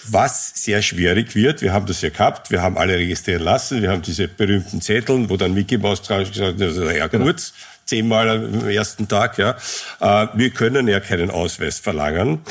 [0.09, 3.89] Was sehr schwierig wird, wir haben das ja gehabt, wir haben alle registrieren lassen, wir
[3.89, 7.53] haben diese berühmten Zettel, wo dann Mickey Mouse drauf gesagt hat, also, ja kurz,
[7.85, 9.55] zehnmal am ersten Tag, ja.
[9.99, 12.41] Äh, Wir können ja keinen Ausweis verlangen.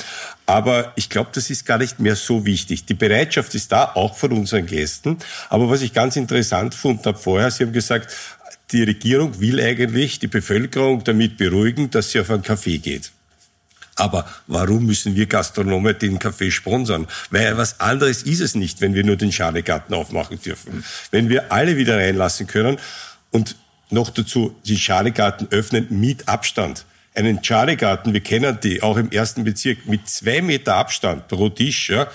[0.46, 2.84] Aber ich glaube, das ist gar nicht mehr so wichtig.
[2.84, 5.18] Die Bereitschaft ist da, auch von unseren Gästen.
[5.48, 8.14] Aber was ich ganz interessant fand habe vorher, Sie haben gesagt,
[8.72, 13.12] die Regierung will eigentlich die Bevölkerung damit beruhigen, dass sie auf einen Kaffee geht.
[13.96, 17.06] Aber warum müssen wir Gastronomen den Kaffee sponsern?
[17.30, 20.82] Weil was anderes ist es nicht, wenn wir nur den Schalegarten aufmachen dürfen.
[21.10, 22.78] Wenn wir alle wieder reinlassen können
[23.30, 23.56] und
[23.92, 26.85] noch dazu die Schalegarten öffnen mit Abstand.
[27.14, 31.90] Einen Schalegarten, wir kennen die, auch im ersten Bezirk, mit zwei Meter Abstand pro Tisch,
[31.90, 32.09] ja.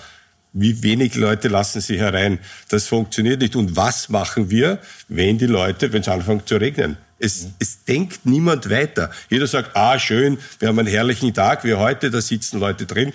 [0.53, 2.39] Wie wenig Leute lassen sie herein?
[2.69, 3.55] Das funktioniert nicht.
[3.55, 6.97] Und was machen wir, wenn die Leute, wenn es anfängt zu regnen?
[7.19, 9.11] Es, es denkt niemand weiter.
[9.29, 13.13] Jeder sagt, ah, schön, wir haben einen herrlichen Tag, wie heute, da sitzen Leute drin.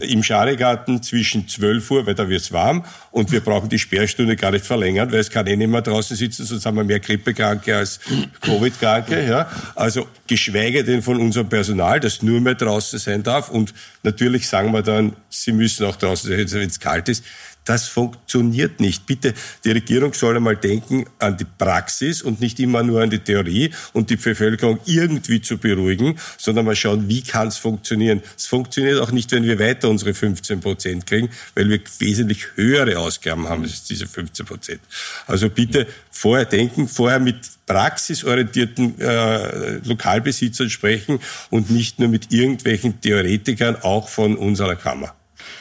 [0.00, 4.52] Im Schalegarten zwischen 12 Uhr, weil da wird's warm, und wir brauchen die Sperrstunde gar
[4.52, 7.76] nicht verlängern, weil es kann eh nicht mehr draußen sitzen, sonst haben wir mehr Grippekranke
[7.76, 7.98] als
[8.42, 9.26] Covid-Kranke.
[9.26, 9.50] Ja.
[9.74, 13.48] Also geschweige denn von unserem Personal, das nur mehr draußen sein darf.
[13.48, 17.24] Und natürlich sagen wir dann, sie müssen auch draußen sein, wenn es kalt ist.
[17.64, 19.06] Das funktioniert nicht.
[19.06, 23.20] Bitte, die Regierung soll einmal denken an die Praxis und nicht immer nur an die
[23.20, 28.22] Theorie und die Bevölkerung irgendwie zu beruhigen, sondern mal schauen, wie kann es funktionieren.
[28.36, 32.98] Es funktioniert auch nicht, wenn wir weiter unsere 15 Prozent kriegen, weil wir wesentlich höhere
[32.98, 34.80] Ausgaben haben als diese 15 Prozent.
[35.26, 41.20] Also bitte vorher denken, vorher mit praxisorientierten äh, Lokalbesitzern sprechen
[41.50, 45.14] und nicht nur mit irgendwelchen Theoretikern, auch von unserer Kammer.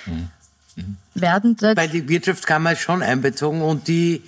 [0.07, 0.29] Mhm.
[1.13, 4.23] Werden Weil die Wirtschaftskammer ist schon einbezogen und die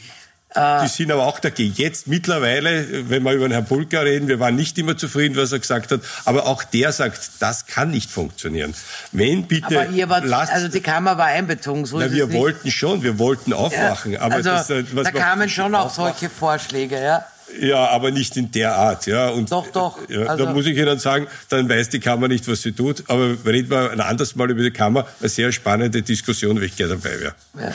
[0.55, 1.73] äh, die sind aber auch dagegen.
[1.75, 5.51] Jetzt mittlerweile, wenn wir über den Herrn Pulka reden, wir waren nicht immer zufrieden, was
[5.51, 8.73] er gesagt hat, aber auch der sagt, das kann nicht funktionieren.
[9.11, 11.85] Wenn bitte, aber ihr wart, lasst, also die Kammer war einbezogen.
[11.85, 14.13] So na, wir wollten schon, wir wollten aufwachen.
[14.13, 17.25] Ja, aber also, das, äh, was da kamen schon auch solche Vorschläge, ja.
[17.59, 19.05] Ja, aber nicht in der Art.
[19.05, 19.29] Ja.
[19.29, 19.97] Und, doch, doch.
[20.09, 23.03] Ja, also, da muss ich Ihnen sagen, dann weiß die Kammer nicht, was sie tut.
[23.07, 25.07] Aber reden wir ein anderes Mal über die Kammer.
[25.19, 27.35] Eine sehr spannende Diskussion, wenn ich gerne dabei wäre.
[27.59, 27.71] Ja.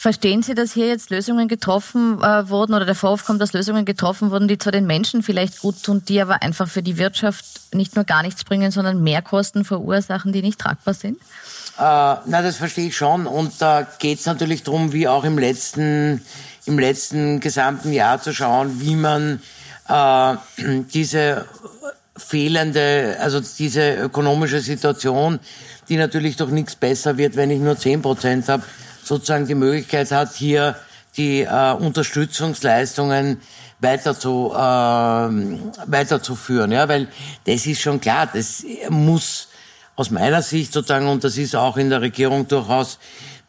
[0.00, 3.84] Verstehen Sie, dass hier jetzt Lösungen getroffen äh, wurden oder der Vorwurf kommt, dass Lösungen
[3.84, 7.44] getroffen wurden, die zwar den Menschen vielleicht gut tun, die aber einfach für die Wirtschaft
[7.74, 11.18] nicht nur gar nichts bringen, sondern Mehrkosten verursachen, die nicht tragbar sind?
[11.78, 13.26] Äh, na, das verstehe ich schon.
[13.26, 16.22] Und da geht es natürlich darum, wie auch im letzten,
[16.68, 19.42] im letzten gesamten Jahr zu schauen, wie man
[19.88, 20.34] äh,
[20.92, 21.46] diese
[22.16, 25.40] fehlende, also diese ökonomische Situation,
[25.88, 28.62] die natürlich doch nichts besser wird, wenn ich nur zehn Prozent habe,
[29.02, 30.76] sozusagen die Möglichkeit hat, hier
[31.16, 33.40] die äh, Unterstützungsleistungen
[33.80, 36.70] weiter zu, äh, weiterzuführen.
[36.70, 37.08] Ja, weil
[37.46, 39.48] das ist schon klar, das muss
[39.96, 42.98] aus meiner Sicht sozusagen, und das ist auch in der Regierung durchaus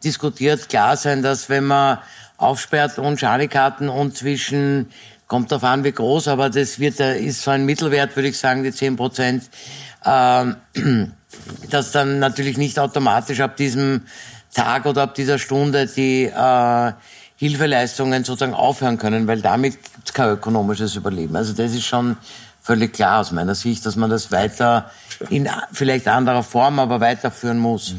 [0.02, 1.98] diskutiert, klar sein, dass wenn man
[2.40, 4.90] aufsperrt und Schalikarten und zwischen,
[5.26, 8.62] kommt darauf an, wie groß, aber das wird, ist so ein Mittelwert, würde ich sagen,
[8.62, 9.50] die 10 Prozent,
[10.04, 10.46] äh,
[11.70, 14.02] dass dann natürlich nicht automatisch ab diesem
[14.54, 16.92] Tag oder ab dieser Stunde die äh,
[17.36, 21.36] Hilfeleistungen sozusagen aufhören können, weil damit gibt es kein ökonomisches Überleben.
[21.36, 22.16] Also das ist schon
[22.60, 24.90] völlig klar aus meiner Sicht, dass man das weiter
[25.28, 27.94] in vielleicht anderer Form, aber weiterführen muss.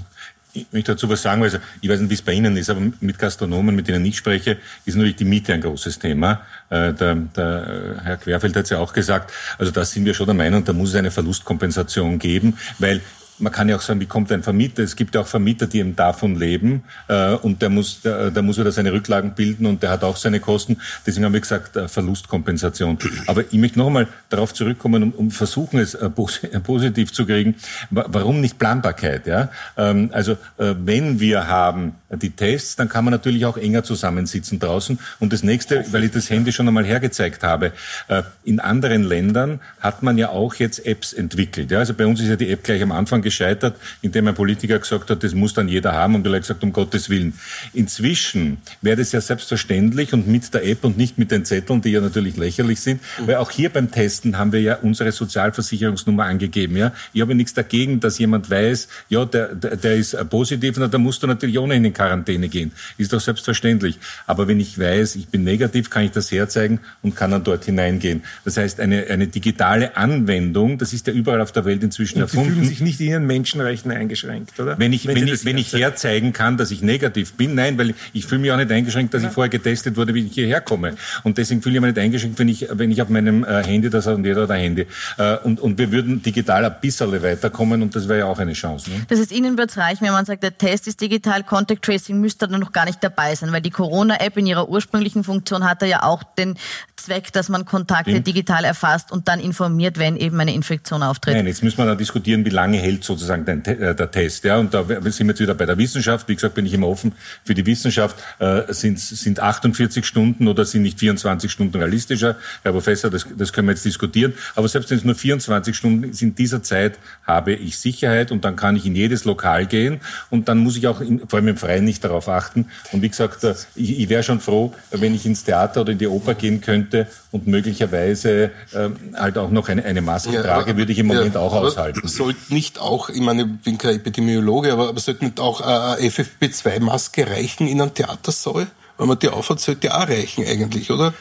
[0.54, 2.82] Ich möchte dazu was sagen, also ich weiß nicht, wie es bei Ihnen ist, aber
[3.00, 6.42] mit Gastronomen, mit denen ich spreche, ist natürlich die Miete ein großes Thema.
[6.70, 10.26] Äh, der, der Herr Querfeld hat es ja auch gesagt, also da sind wir schon
[10.26, 13.02] der Meinung, da muss es eine Verlustkompensation geben, weil
[13.42, 14.84] man kann ja auch sagen, wie kommt ein Vermieter?
[14.84, 18.44] Es gibt ja auch Vermieter, die eben davon leben äh, und der muss, der, der
[18.44, 20.78] muss wieder seine Rücklagen bilden und der hat auch seine Kosten.
[21.06, 22.98] Deswegen haben wir gesagt, äh, Verlustkompensation.
[23.28, 26.10] Aber ich möchte noch einmal darauf zurückkommen und, und versuchen es äh,
[26.64, 27.56] positiv zu kriegen.
[27.90, 29.28] Warum nicht Planbarkeit?
[29.28, 29.50] Ja?
[29.78, 34.60] Ähm, also äh, wenn wir haben die Tests, dann kann man natürlich auch enger zusammensitzen
[34.60, 35.00] draußen.
[35.20, 37.72] Und das nächste, weil ich das Handy schon einmal hergezeigt habe,
[38.08, 41.72] äh, in anderen Ländern hat man ja auch jetzt Apps entwickelt.
[41.72, 41.80] Ja?
[41.80, 45.10] Also bei uns ist ja die App gleich am Anfang gescheitert, indem ein Politiker gesagt
[45.10, 47.34] hat, das muss dann jeder haben und wir haben gesagt, um Gottes Willen.
[47.74, 51.90] Inzwischen wäre das ja selbstverständlich und mit der App und nicht mit den Zetteln, die
[51.90, 53.28] ja natürlich lächerlich sind, mhm.
[53.28, 56.78] weil auch hier beim Testen haben wir ja unsere Sozialversicherungsnummer angegeben.
[56.78, 56.94] Ja?
[57.14, 60.98] Ich habe nichts dagegen, dass jemand weiß, ja, der, der, der ist positiv, na, da
[60.98, 62.72] musst du natürlich ohnehin in Quarantäne gehen.
[62.98, 63.98] Ist doch selbstverständlich.
[64.28, 67.66] Aber wenn ich weiß, ich bin negativ, kann ich das herzeigen und kann dann dort
[67.66, 68.24] hineingehen.
[68.46, 72.24] Das heißt, eine, eine digitale Anwendung, das ist ja überall auf der Welt inzwischen und
[72.24, 72.50] erfunden.
[72.50, 74.78] Sie fühlen sich nicht in Ihren Menschenrechten eingeschränkt, oder?
[74.78, 77.94] Wenn ich, wenn, wenn ich, wenn ich herzeigen kann, dass ich negativ bin, nein, weil
[78.14, 79.30] ich fühle mich auch nicht eingeschränkt, dass ja.
[79.30, 80.96] ich vorher getestet wurde, wie ich hierher komme.
[81.24, 83.90] Und deswegen fühle ich mich nicht eingeschränkt, wenn ich, wenn ich auf meinem äh, Handy,
[83.90, 87.96] das hat jeder oder Handy, äh, und, und wir würden digital ein bisschen weiterkommen und
[87.96, 88.90] das wäre ja auch eine Chance.
[88.90, 89.06] Ne?
[89.08, 92.20] Das heißt, Ihnen wird es reichen, wenn man sagt, der Test ist digital, Contact Tracing
[92.20, 95.86] müsste dann noch gar nicht dabei sein, weil die Corona-App in ihrer ursprünglichen Funktion hatte
[95.86, 96.56] ja auch den
[96.96, 98.28] Zweck, dass man Kontakte Stimmt.
[98.28, 101.36] digital erfasst und dann informiert, wenn eben eine Infektion auftritt.
[101.36, 104.44] Nein, jetzt müssen wir dann diskutieren, wie lange hält sozusagen den, äh, der Test.
[104.44, 106.28] Ja, und da sind wir jetzt wieder bei der Wissenschaft.
[106.28, 108.18] Wie gesagt, bin ich immer offen für die Wissenschaft.
[108.40, 112.36] Äh, sind, sind 48 Stunden oder sind nicht 24 Stunden realistischer?
[112.64, 114.34] Herr Professor, das, das können wir jetzt diskutieren.
[114.56, 118.46] Aber selbst wenn es nur 24 Stunden sind, in dieser Zeit habe ich Sicherheit und
[118.46, 121.50] dann kann ich in jedes Lokal gehen und dann muss ich auch in, vor allem
[121.50, 122.68] im Freien nicht darauf achten.
[122.92, 125.98] Und wie gesagt, äh, ich, ich wäre schon froh, wenn ich ins Theater oder in
[125.98, 130.78] die Oper gehen könnte und möglicherweise äh, halt auch noch eine, eine Maske ja, trage,
[130.78, 132.08] würde ich im Moment ja, auch aushalten.
[132.08, 136.08] Sollte nicht auch, ich meine, ich bin kein Epidemiologe, aber, aber sollte nicht auch eine
[136.08, 138.68] FFP2-Maske reichen in einem Theatersaal?
[138.98, 141.14] Wenn man die aufhat, sollte die auch reichen eigentlich, oder?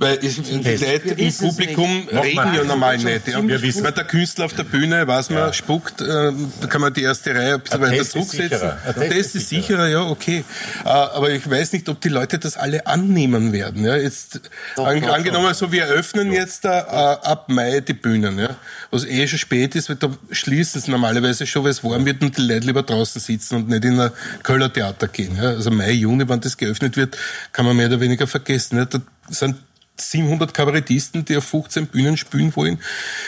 [0.00, 3.28] Weil Leute im Publikum reden ja normal nicht.
[3.28, 3.46] Ja.
[3.46, 3.84] Wir wissen.
[3.84, 5.52] Weil der Künstler auf der Bühne, weiß man, ja.
[5.52, 8.70] spuckt, äh, da kann man die erste Reihe ein bisschen weiter zurücksetzen.
[8.96, 10.42] Der Test ist sicherer, ja, okay.
[10.86, 13.84] Äh, aber ich weiß nicht, ob die Leute das alle annehmen werden.
[13.84, 13.94] Ja.
[13.94, 14.40] Jetzt
[14.74, 15.54] doch, an, doch, angenommen, doch.
[15.54, 18.56] so wir eröffnen jetzt äh, ab Mai die Bühnen, ja.
[18.90, 22.22] Was eh schon spät ist, weil da schließt es normalerweise schon, weil es warm wird
[22.22, 24.12] und die Leute lieber draußen sitzen und nicht in ein
[24.44, 25.36] Kölner Theater gehen.
[25.36, 25.50] Ja.
[25.50, 27.18] Also Mai, Juni, wenn das geöffnet wird,
[27.52, 28.78] kann man mehr oder weniger vergessen.
[28.78, 28.86] Ja.
[28.86, 29.56] Da sind
[30.00, 32.78] 700 Kabarettisten, die auf 15 Bühnen spielen wollen.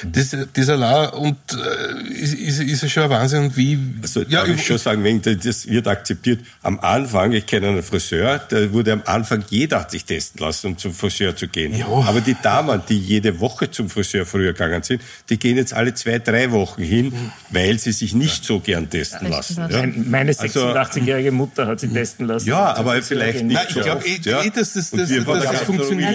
[0.05, 3.45] Das, das allein und äh, ist, ist, ist ja schon ein Wahnsinn.
[3.45, 6.41] Und wie, also, ja, ich schon sagen, wenn das wird akzeptiert.
[6.63, 10.69] Am Anfang, ich kenne einen Friseur, der wurde am Anfang jeder hat sich testen lassen,
[10.69, 11.75] um zum Friseur zu gehen.
[11.75, 11.87] Ja.
[11.87, 15.95] Aber die Damen, die jede Woche zum Friseur früher gegangen sind, die gehen jetzt alle
[15.95, 17.13] zwei, drei Wochen hin,
[17.51, 19.67] weil sie sich nicht so gern testen lassen.
[19.71, 19.87] Ja.
[19.87, 22.49] Meine 86-jährige also, Mutter hat sich testen lassen.
[22.49, 23.55] Ja, aber vielleicht nicht.
[23.55, 26.15] Nein, ich glaube eh, eh, dass das, das, das, das, das funktioniert.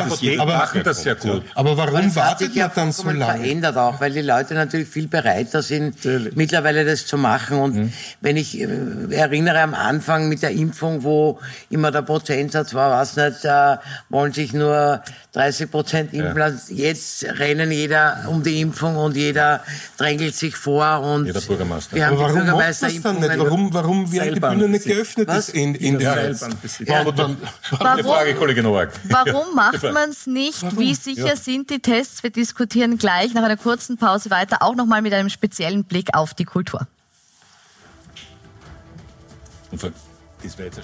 [0.00, 1.42] Ja, Apotheken aber, machen das sehr gut.
[1.54, 3.38] Aber warum wartet man dann so lange?
[3.38, 6.36] verändert auch, weil die Leute natürlich viel bereiter sind, natürlich.
[6.36, 7.58] mittlerweile das zu machen.
[7.58, 7.92] Und mhm.
[8.20, 8.66] wenn ich äh,
[9.10, 11.38] erinnere am Anfang mit der Impfung, wo
[11.70, 13.76] immer der Prozentsatz war, was nicht, äh,
[14.08, 16.76] wollen sich nur 30 Prozent impfen lassen.
[16.76, 16.86] Ja.
[16.86, 19.62] Jetzt rennen jeder um die Impfung und jeder
[19.96, 21.96] drängelt sich vor und jeder Bürgermeister.
[21.96, 23.38] Wir haben Aber warum macht das dann nicht?
[23.38, 25.48] Warum, warum werden die Bühnen nicht geöffnet was?
[25.50, 27.04] in, in der ja.
[27.04, 27.36] Warum,
[27.78, 28.90] Eine Frage, Kollege Nowak.
[29.04, 30.62] Warum macht man es nicht?
[30.62, 30.78] Warum?
[30.78, 31.36] Wie sicher ja.
[31.36, 32.22] sind die Tests?
[32.22, 36.34] Wir diskutieren gleich nach einer kurzen Pause weiter, auch nochmal mit einem speziellen Blick auf
[36.34, 36.86] die Kultur.
[39.70, 40.80] Das wäre jetzt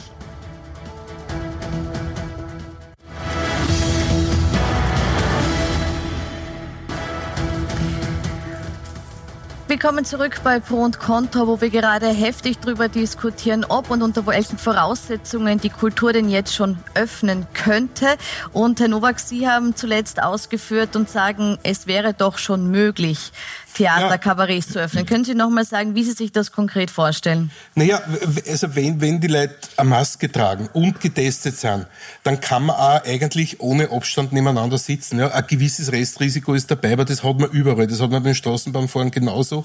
[9.75, 14.25] Willkommen zurück bei Pro und Contra, wo wir gerade heftig darüber diskutieren, ob und unter
[14.25, 18.07] welchen Voraussetzungen die Kultur denn jetzt schon öffnen könnte.
[18.53, 23.33] Und Herr Nowak, Sie haben zuletzt ausgeführt und sagen, es wäre doch schon möglich.
[23.75, 24.61] Theater, ja.
[24.61, 25.07] Zu öffnen.
[25.07, 27.51] Können Sie noch mal sagen, wie Sie sich das konkret vorstellen?
[27.75, 28.01] Naja,
[28.49, 31.87] also wenn, wenn die Leute eine Maske tragen und getestet sind,
[32.23, 35.19] dann kann man auch eigentlich ohne Abstand nebeneinander sitzen.
[35.19, 37.87] Ja, ein gewisses Restrisiko ist dabei, aber das hat man überall.
[37.87, 39.65] Das hat man beim Straßenbahnfahren genauso.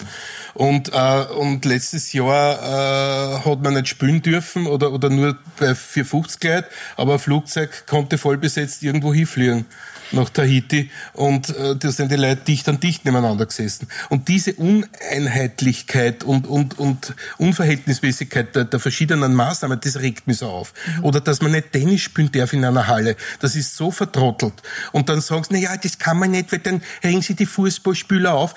[0.54, 5.74] Und, äh, und letztes Jahr äh, hat man nicht spielen dürfen oder, oder nur bei
[5.76, 6.68] 450 Leute,
[6.98, 9.66] aber ein Flugzeug konnte voll besetzt irgendwo hinfliegen
[10.12, 13.88] nach Tahiti und äh, da sind die Leute dicht an dicht nebeneinander gesessen.
[14.10, 20.48] Und diese Uneinheitlichkeit und, und, und Unverhältnismäßigkeit der, der verschiedenen Maßnahmen, das regt mich so
[20.48, 20.74] auf.
[20.98, 21.06] Mhm.
[21.06, 24.54] Oder dass man nicht Tennis spielen darf in einer Halle, das ist so vertrottelt.
[24.92, 27.46] Und dann sagst du, na ja, das kann man nicht, weil dann regen sie die
[27.46, 28.56] Fußballspieler auf.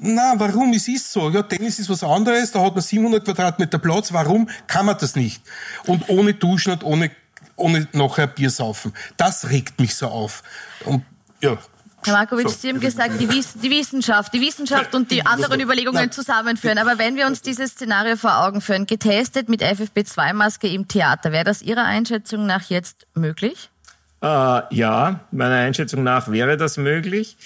[0.00, 0.72] Na, warum?
[0.72, 1.30] Es ist so.
[1.30, 4.12] Ja, Tennis ist was anderes, da hat man 700 Quadratmeter Platz.
[4.12, 5.42] Warum kann man das nicht?
[5.86, 7.10] Und ohne Duschen und ohne
[7.56, 8.92] ohne nachher Bier saufen.
[9.16, 10.42] Das regt mich so auf.
[10.84, 11.04] Und
[11.40, 11.58] ja.
[12.04, 12.54] Herr Markovic, so.
[12.56, 16.78] Sie haben gesagt, die, Wiss die, Wissenschaft, die Wissenschaft und die anderen Überlegungen zusammenführen.
[16.78, 21.44] Aber wenn wir uns dieses Szenario vor Augen führen, getestet mit FFP2-Maske im Theater, wäre
[21.44, 23.70] das Ihrer Einschätzung nach jetzt möglich?
[24.22, 24.26] Äh,
[24.74, 27.36] ja, meiner Einschätzung nach wäre das möglich.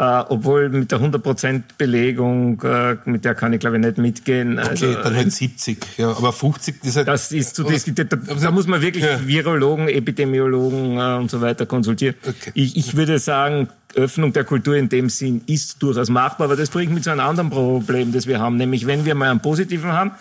[0.00, 4.56] Uh, obwohl mit der 100% Belegung, uh, mit der kann ich glaube ich nicht mitgehen.
[4.56, 7.08] Okay, also, dann halt 70, ja, aber 50 ist halt...
[7.08, 8.08] Das ist zu diskutieren.
[8.08, 9.18] Da, da, muss man wirklich ja.
[9.26, 12.14] Virologen, Epidemiologen uh, und so weiter konsultieren.
[12.22, 12.52] Okay.
[12.54, 16.70] Ich, ich würde sagen, Öffnung der Kultur in dem Sinn ist durchaus machbar, aber das
[16.70, 19.90] bringt mich zu einem anderen Problem, das wir haben, nämlich wenn wir mal einen positiven
[19.90, 20.12] haben,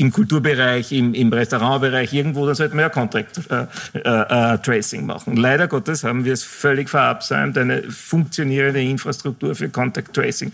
[0.00, 5.04] im Kulturbereich, im, im Restaurantbereich, irgendwo, dann sollten wir ja Contact äh, äh, äh, Tracing
[5.04, 5.36] machen.
[5.36, 10.52] Leider Gottes haben wir es völlig verabsäumt, eine funktionierende Infrastruktur für Contact Tracing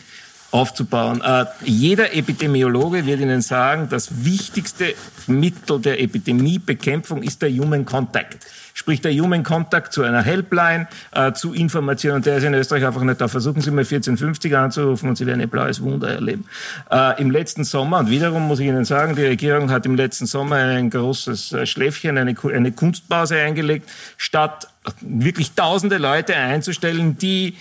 [0.51, 1.23] aufzubauen.
[1.25, 4.95] Äh, jeder Epidemiologe wird Ihnen sagen, das wichtigste
[5.27, 8.39] Mittel der Epidemiebekämpfung ist der Human Contact
[8.87, 12.23] sprich der Human Contact zu einer Helpline, äh, zu Informationen.
[12.23, 13.27] Der ist in Österreich einfach nicht da.
[13.27, 16.45] Versuchen Sie mal 1450 anzurufen und Sie werden ein blaues Wunder erleben.
[16.89, 20.27] Äh, Im letzten Sommer, und wiederum muss ich Ihnen sagen, die Regierung hat im letzten
[20.27, 24.69] Sommer ein großes äh, Schläfchen, eine, eine Kunstpause eingelegt, statt
[25.01, 27.57] wirklich tausende Leute einzustellen, die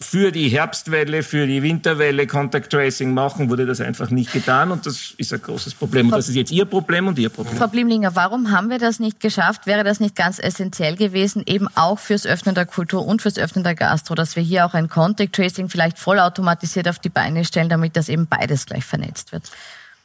[0.00, 4.86] für die Herbstwelle, für die Winterwelle Contact Tracing machen, wurde das einfach nicht getan und
[4.86, 6.06] das ist ein großes Problem.
[6.06, 7.56] Und das ist jetzt Ihr Problem und Ihr Problem.
[7.56, 9.66] Frau Blimlinger, warum haben wir das nicht geschafft?
[9.66, 13.64] Wäre das nicht ganz essentiell gewesen, eben auch fürs Öffnen der Kultur und fürs Öffnen
[13.64, 17.68] der Gastro, dass wir hier auch ein Contact Tracing vielleicht vollautomatisiert auf die Beine stellen,
[17.68, 19.50] damit das eben beides gleich vernetzt wird?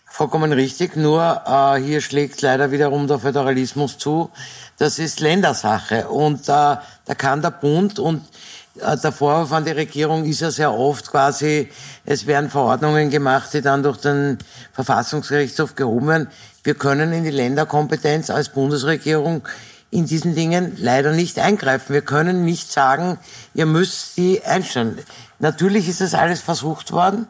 [0.06, 4.32] Vollkommen richtig, nur äh, hier schlägt leider wiederum der Föderalismus zu.
[4.77, 8.21] Das ist Ländersache und äh, da kann der Bund und
[8.75, 11.69] der Vorwurf an die Regierung ist ja sehr oft quasi,
[12.05, 14.39] es werden Verordnungen gemacht, die dann durch den
[14.73, 16.27] Verfassungsgerichtshof gehoben werden.
[16.63, 19.47] Wir können in die Länderkompetenz als Bundesregierung
[19.91, 21.93] in diesen Dingen leider nicht eingreifen.
[21.93, 23.19] Wir können nicht sagen,
[23.53, 24.97] ihr müsst sie einstellen.
[25.38, 27.27] Natürlich ist das alles versucht worden,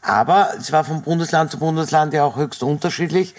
[0.00, 3.34] aber es war von Bundesland zu Bundesland ja auch höchst unterschiedlich.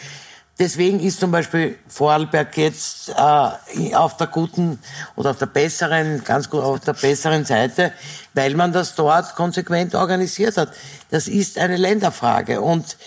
[0.60, 4.78] Deswegen ist zum Beispiel Vorarlberg jetzt äh, auf der guten
[5.16, 7.94] oder auf der besseren, ganz gut auf der besseren Seite,
[8.34, 10.74] weil man das dort konsequent organisiert hat.
[11.12, 12.98] Das ist eine Länderfrage und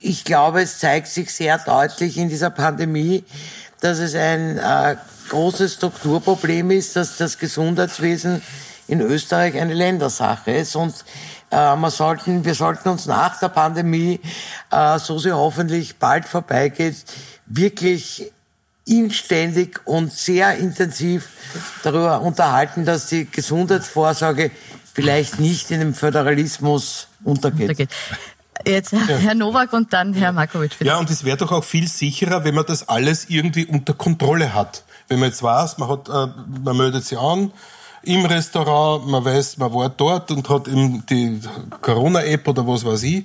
[0.00, 3.24] ich glaube, es zeigt sich sehr deutlich in dieser Pandemie,
[3.80, 4.96] dass es ein äh,
[5.30, 8.42] großes Strukturproblem ist, dass das Gesundheitswesen
[8.86, 10.94] in Österreich eine Ländersache ist und
[11.50, 14.20] äh, wir, sollten, wir sollten uns nach der Pandemie,
[14.70, 16.96] äh, so sie hoffentlich bald vorbeigeht,
[17.46, 18.32] wirklich
[18.86, 21.28] inständig und sehr intensiv
[21.82, 24.50] darüber unterhalten, dass die Gesundheitsvorsorge
[24.94, 27.70] vielleicht nicht in dem Föderalismus untergeht.
[27.70, 27.90] untergeht.
[28.66, 30.72] Jetzt Herr Nowak und dann Herr Markovic.
[30.80, 34.54] Ja, und es wäre doch auch viel sicherer, wenn man das alles irgendwie unter Kontrolle
[34.54, 34.84] hat.
[35.06, 36.26] Wenn man jetzt weiß, man hat, äh,
[36.64, 37.52] man meldet sich an,
[38.02, 41.40] im Restaurant, man weiß, man war dort und hat eben die
[41.80, 43.24] Corona-App oder was weiß ich,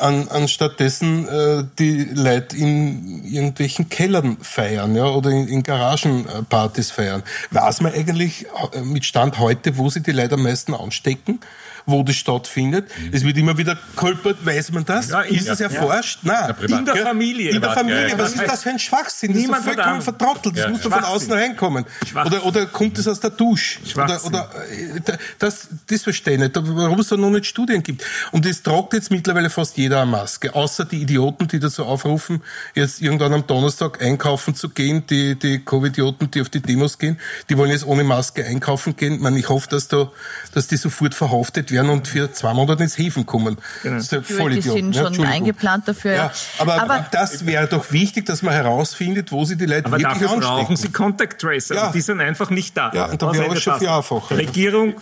[0.00, 7.22] an, anstattdessen äh, die Leute in irgendwelchen Kellern feiern ja, oder in, in Garagenpartys feiern.
[7.50, 11.40] Weiß man eigentlich äh, mit Stand heute, wo sie die Leute am meisten anstecken?
[11.86, 12.88] Wo das stattfindet.
[12.98, 13.10] Mhm.
[13.12, 15.10] Es wird immer wieder kolpert, weiß man das?
[15.10, 16.20] Ja, ist es erforscht?
[16.22, 16.54] Ja.
[16.58, 16.78] Nein.
[16.78, 17.50] In der Familie.
[17.50, 18.18] In der Familie.
[18.18, 19.32] Was ist das für ein Schwachsinn?
[19.32, 20.58] Das Niemand ist vollkommen vertrottelt.
[20.58, 21.84] Das muss doch von außen reinkommen.
[22.26, 23.78] Oder, oder kommt es aus der Dusche?
[23.94, 25.00] Oder, oder, äh,
[25.38, 26.52] das, das verstehe ich nicht.
[26.56, 28.04] Warum es da noch nicht Studien gibt.
[28.32, 30.54] Und es tragt jetzt mittlerweile fast jeder eine Maske.
[30.54, 32.42] Außer die Idioten, die dazu aufrufen,
[32.74, 35.04] jetzt irgendwann am Donnerstag einkaufen zu gehen.
[35.08, 37.18] Die, die Covid-Idioten, die auf die Demos gehen,
[37.48, 39.14] die wollen jetzt ohne Maske einkaufen gehen.
[39.14, 40.10] Ich, meine, ich hoffe, dass, da,
[40.54, 43.56] dass die sofort verhaftet werden und für zwei Monate ins Häfen kommen.
[43.82, 43.96] Genau.
[43.96, 46.12] Das ist ja voll Die sind schon ja, eingeplant dafür.
[46.12, 49.98] Ja, aber, aber, das wäre doch wichtig, dass man herausfindet, wo sie die Leute aber
[49.98, 50.56] wirklich dafür anstecken.
[50.56, 51.86] brauchen sie Contact Tracer ja.
[51.86, 52.92] und die sind einfach nicht da.
[52.94, 54.36] Ja, und da wäre es schon viel einfacher.
[54.36, 54.94] Regierung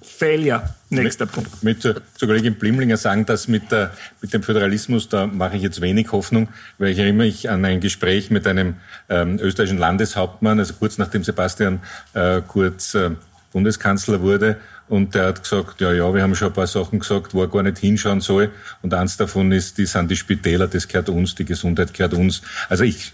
[0.00, 0.74] Failure.
[0.90, 1.50] Nächster Punkt.
[1.56, 5.62] Ich möchte zur Kollegin Blimlinger sagen, dass mit, der, mit dem Föderalismus, da mache ich
[5.62, 6.48] jetzt wenig Hoffnung,
[6.78, 8.76] weil ich erinnere mich an ein Gespräch mit einem
[9.08, 11.80] ähm, österreichischen Landeshauptmann, also kurz nachdem Sebastian
[12.14, 13.10] äh, Kurz äh,
[13.52, 14.56] Bundeskanzler wurde
[14.88, 17.48] und der hat gesagt, ja, ja, wir haben schon ein paar Sachen gesagt, wo er
[17.48, 18.50] gar nicht hinschauen soll.
[18.82, 22.42] Und eins davon ist, die sind die Spitäler, das gehört uns, die Gesundheit gehört uns.
[22.68, 23.12] Also ich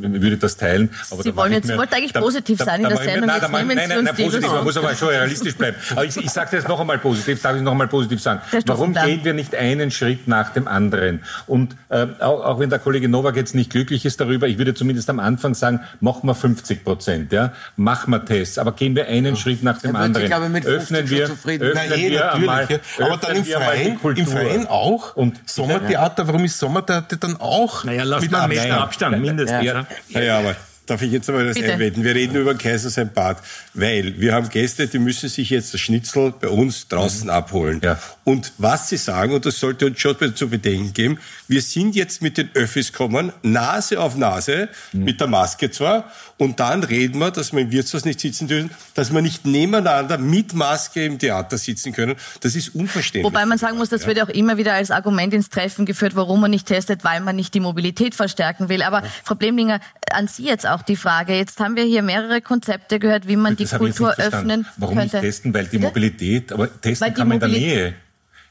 [0.00, 0.90] würde das teilen.
[1.10, 3.26] Aber Sie wollen jetzt, mehr, wollte eigentlich da, positiv da, sein da, in der Sendung.
[3.26, 5.76] Nein, jetzt nein, nein, nein, nein positiv, man muss aber schon realistisch bleiben.
[5.92, 8.40] Aber ich, ich sage das noch einmal positiv, darf ich noch einmal positiv sagen.
[8.66, 11.20] Warum gehen wir nicht einen Schritt nach dem anderen?
[11.46, 14.74] Und äh, auch, auch wenn der Kollege Nowak jetzt nicht glücklich ist darüber, ich würde
[14.74, 19.06] zumindest am Anfang sagen, machen wir 50 Prozent, ja, machen wir Tests, aber gehen wir
[19.06, 19.40] einen ja.
[19.40, 20.24] Schritt nach dem anderen.
[20.24, 22.68] Ich glaube, mit Öffnen wir, öffnen Na, eh, wir einmal,
[22.98, 25.16] aber dann im Verein, im Verein auch.
[25.16, 27.84] Und Sommertheater, warum ist Sommertheater dann auch?
[27.84, 29.64] Naja, lass mit einem Meter Abstand mindestens.
[29.64, 29.86] Ja.
[30.10, 30.56] Naja, aber
[30.90, 31.74] Darf ich jetzt einmal das Bitte.
[31.74, 32.02] einwenden?
[32.02, 33.36] Wir reden über Kaiser sein Bad,
[33.74, 37.30] weil wir haben Gäste, die müssen sich jetzt das Schnitzel bei uns draußen mhm.
[37.30, 37.80] abholen.
[37.80, 37.96] Ja.
[38.30, 41.18] Und was sie sagen, und das sollte uns schon zu bedenken geben,
[41.48, 45.02] wir sind jetzt mit den Öffis kommen, Nase auf Nase, mhm.
[45.02, 48.70] mit der Maske zwar, und dann reden wir, dass wir im Wirtshaus nicht sitzen dürfen,
[48.94, 52.14] dass wir nicht nebeneinander mit Maske im Theater sitzen können.
[52.38, 53.24] Das ist unverständlich.
[53.24, 54.06] Wobei man sagen muss, das ja.
[54.06, 57.34] wird auch immer wieder als Argument ins Treffen geführt, warum man nicht testet, weil man
[57.34, 58.84] nicht die Mobilität verstärken will.
[58.84, 59.10] Aber ja.
[59.24, 59.80] Frau Blemlinger,
[60.12, 61.34] an Sie jetzt auch die Frage.
[61.34, 65.14] Jetzt haben wir hier mehrere Konzepte gehört, wie man das die Kultur öffnen warum könnte.
[65.14, 65.52] Warum nicht testen?
[65.52, 67.94] Weil die Mobilität, aber testen kann man in der Nähe.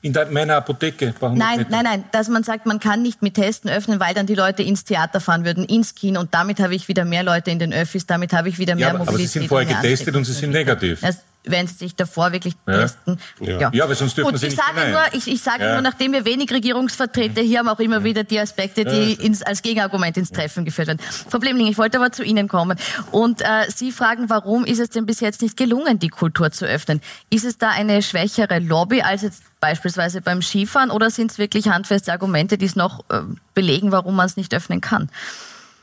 [0.01, 1.13] In der, meiner Apotheke.
[1.21, 4.35] Nein, nein, nein, dass man sagt, man kann nicht mit Testen öffnen, weil dann die
[4.35, 7.59] Leute ins Theater fahren würden, ins Kino und damit habe ich wieder mehr Leute in
[7.59, 9.25] den Öffis, damit habe ich wieder mehr ja, aber, Mobilität.
[9.25, 11.01] Aber sie sind vorher getestet und sie sind negativ.
[11.01, 12.81] Das, wenn sie sich davor wirklich ja.
[12.81, 13.19] testen.
[13.39, 13.59] Ja.
[13.59, 13.69] ja.
[13.73, 15.73] ja, aber sonst dürfen Gut, sie ich nicht sage nur, ich, ich sage ja.
[15.73, 19.61] nur, nachdem wir wenig Regierungsvertreter hier haben, auch immer wieder die Aspekte, die ins, als
[19.61, 20.99] Gegenargument ins Treffen geführt werden.
[21.01, 22.77] Frau Blemling, ich wollte aber zu Ihnen kommen.
[23.11, 26.65] Und äh, Sie fragen, warum ist es denn bis jetzt nicht gelungen, die Kultur zu
[26.65, 27.01] öffnen?
[27.29, 31.69] Ist es da eine schwächere Lobby als jetzt beispielsweise beim Skifahren oder sind es wirklich
[31.69, 33.21] handfeste Argumente, die es noch äh,
[33.53, 35.09] belegen, warum man es nicht öffnen kann?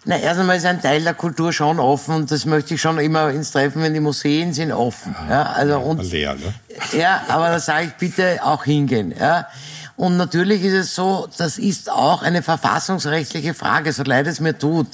[0.09, 2.99] Na, erst einmal ist ein Teil der Kultur schon offen und das möchte ich schon
[2.99, 5.17] immer ins Treffen, wenn die Museen sind offen.
[5.29, 6.55] Ja, also und, leer, ne?
[6.97, 9.13] ja aber da sage ich bitte auch hingehen.
[9.19, 9.49] Ja.
[9.97, 14.59] Und natürlich ist es so, das ist auch eine verfassungsrechtliche Frage, so leid es mir
[14.59, 14.87] tut.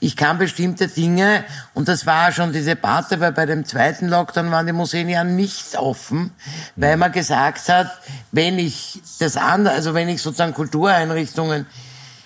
[0.00, 4.50] Ich kann bestimmte Dinge, und das war schon die Debatte, weil bei dem zweiten Lockdown
[4.50, 6.32] waren die Museen ja nicht offen,
[6.74, 7.92] weil man gesagt hat,
[8.32, 11.66] wenn ich das andere, also wenn ich sozusagen Kultureinrichtungen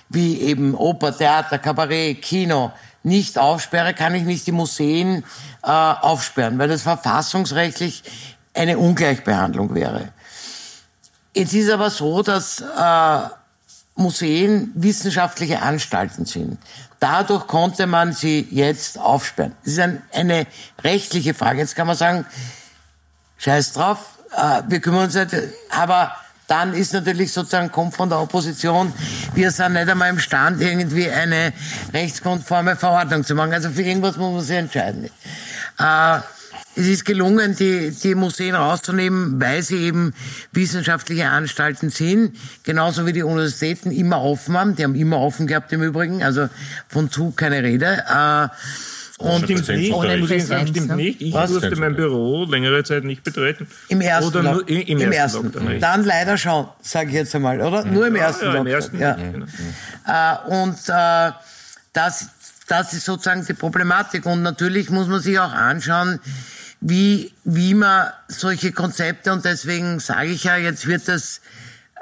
[0.08, 2.72] wie eben Oper, Theater, Kabarett, Kino
[3.02, 5.24] nicht aufsperre, kann ich nicht die Museen
[5.62, 8.02] äh, aufsperren, weil das verfassungsrechtlich
[8.54, 10.08] eine Ungleichbehandlung wäre.
[11.34, 13.28] Jetzt ist aber so, dass äh,
[13.96, 16.58] Museen wissenschaftliche Anstalten sind.
[17.00, 19.54] Dadurch konnte man sie jetzt aufsperren.
[19.64, 20.46] Das ist ein, eine
[20.82, 21.58] rechtliche Frage.
[21.58, 22.24] Jetzt kann man sagen,
[23.38, 23.98] scheiß drauf,
[24.36, 25.34] äh, wir kümmern uns nicht,
[25.70, 26.14] aber
[26.46, 28.92] dann ist natürlich sozusagen, kommt von der Opposition,
[29.34, 31.52] wir sind nicht einmal imstand, irgendwie eine
[31.92, 33.52] rechtskonforme Verordnung zu machen.
[33.52, 35.10] Also für irgendwas muss man sich entscheiden.
[35.78, 36.18] Äh,
[36.76, 40.12] es ist gelungen, die, die Museen rauszunehmen, weil sie eben
[40.52, 44.76] wissenschaftliche Anstalten sind, genauso wie die Universitäten immer offen haben.
[44.76, 46.48] Die haben immer offen gehabt im Übrigen, also
[46.88, 48.04] von Zug keine Rede.
[48.08, 48.48] Äh,
[49.18, 51.22] und stimmt nicht, ohne muss ich sagen, stimmt nicht.
[51.22, 51.52] Ich Was?
[51.52, 53.68] durfte mein Büro längere Zeit nicht betreten.
[53.88, 55.46] Im ersten Oder nur, im, im, im ersten.
[55.46, 55.80] ersten.
[55.80, 57.84] Dann leider schon, sage ich jetzt einmal, oder?
[57.84, 59.14] Nur im ersten ja, ja, im ersten, ja.
[59.14, 59.46] Genau.
[60.06, 61.30] Äh, und äh,
[61.92, 62.26] das,
[62.66, 64.26] das ist sozusagen die Problematik.
[64.26, 66.18] Und natürlich muss man sich auch anschauen,
[66.86, 71.40] wie, wie man solche Konzepte, und deswegen sage ich ja, jetzt wird das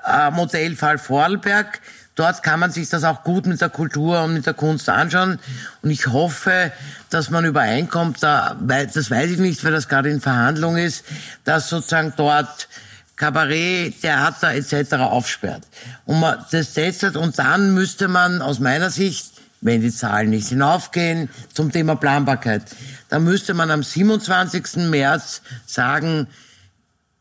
[0.04, 1.80] äh, Modellfall Vorarlberg,
[2.16, 5.38] dort kann man sich das auch gut mit der Kultur und mit der Kunst anschauen.
[5.82, 6.72] Und ich hoffe,
[7.10, 11.04] dass man übereinkommt, da, das weiß ich nicht, weil das gerade in Verhandlung ist,
[11.44, 12.68] dass sozusagen dort
[13.14, 14.94] Kabarett, Theater etc.
[14.94, 15.62] aufsperrt.
[16.06, 19.31] Und man das testet und dann müsste man aus meiner Sicht
[19.62, 22.62] wenn die Zahlen nicht hinaufgehen, zum Thema Planbarkeit.
[23.08, 24.88] Da müsste man am 27.
[24.88, 26.26] März sagen,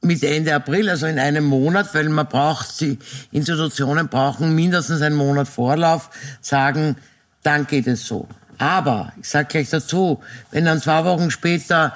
[0.01, 2.97] mit Ende April, also in einem Monat, weil man braucht, die
[3.31, 6.09] Institutionen brauchen mindestens einen Monat Vorlauf,
[6.41, 6.97] sagen,
[7.43, 8.27] dann geht es so.
[8.57, 11.95] Aber, ich sage gleich dazu, wenn dann zwei Wochen später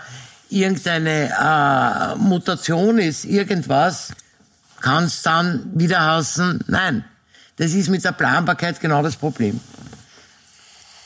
[0.49, 4.13] irgendeine äh, Mutation ist, irgendwas,
[4.81, 7.05] kann es dann wieder heißen, nein.
[7.57, 9.59] Das ist mit der Planbarkeit genau das Problem.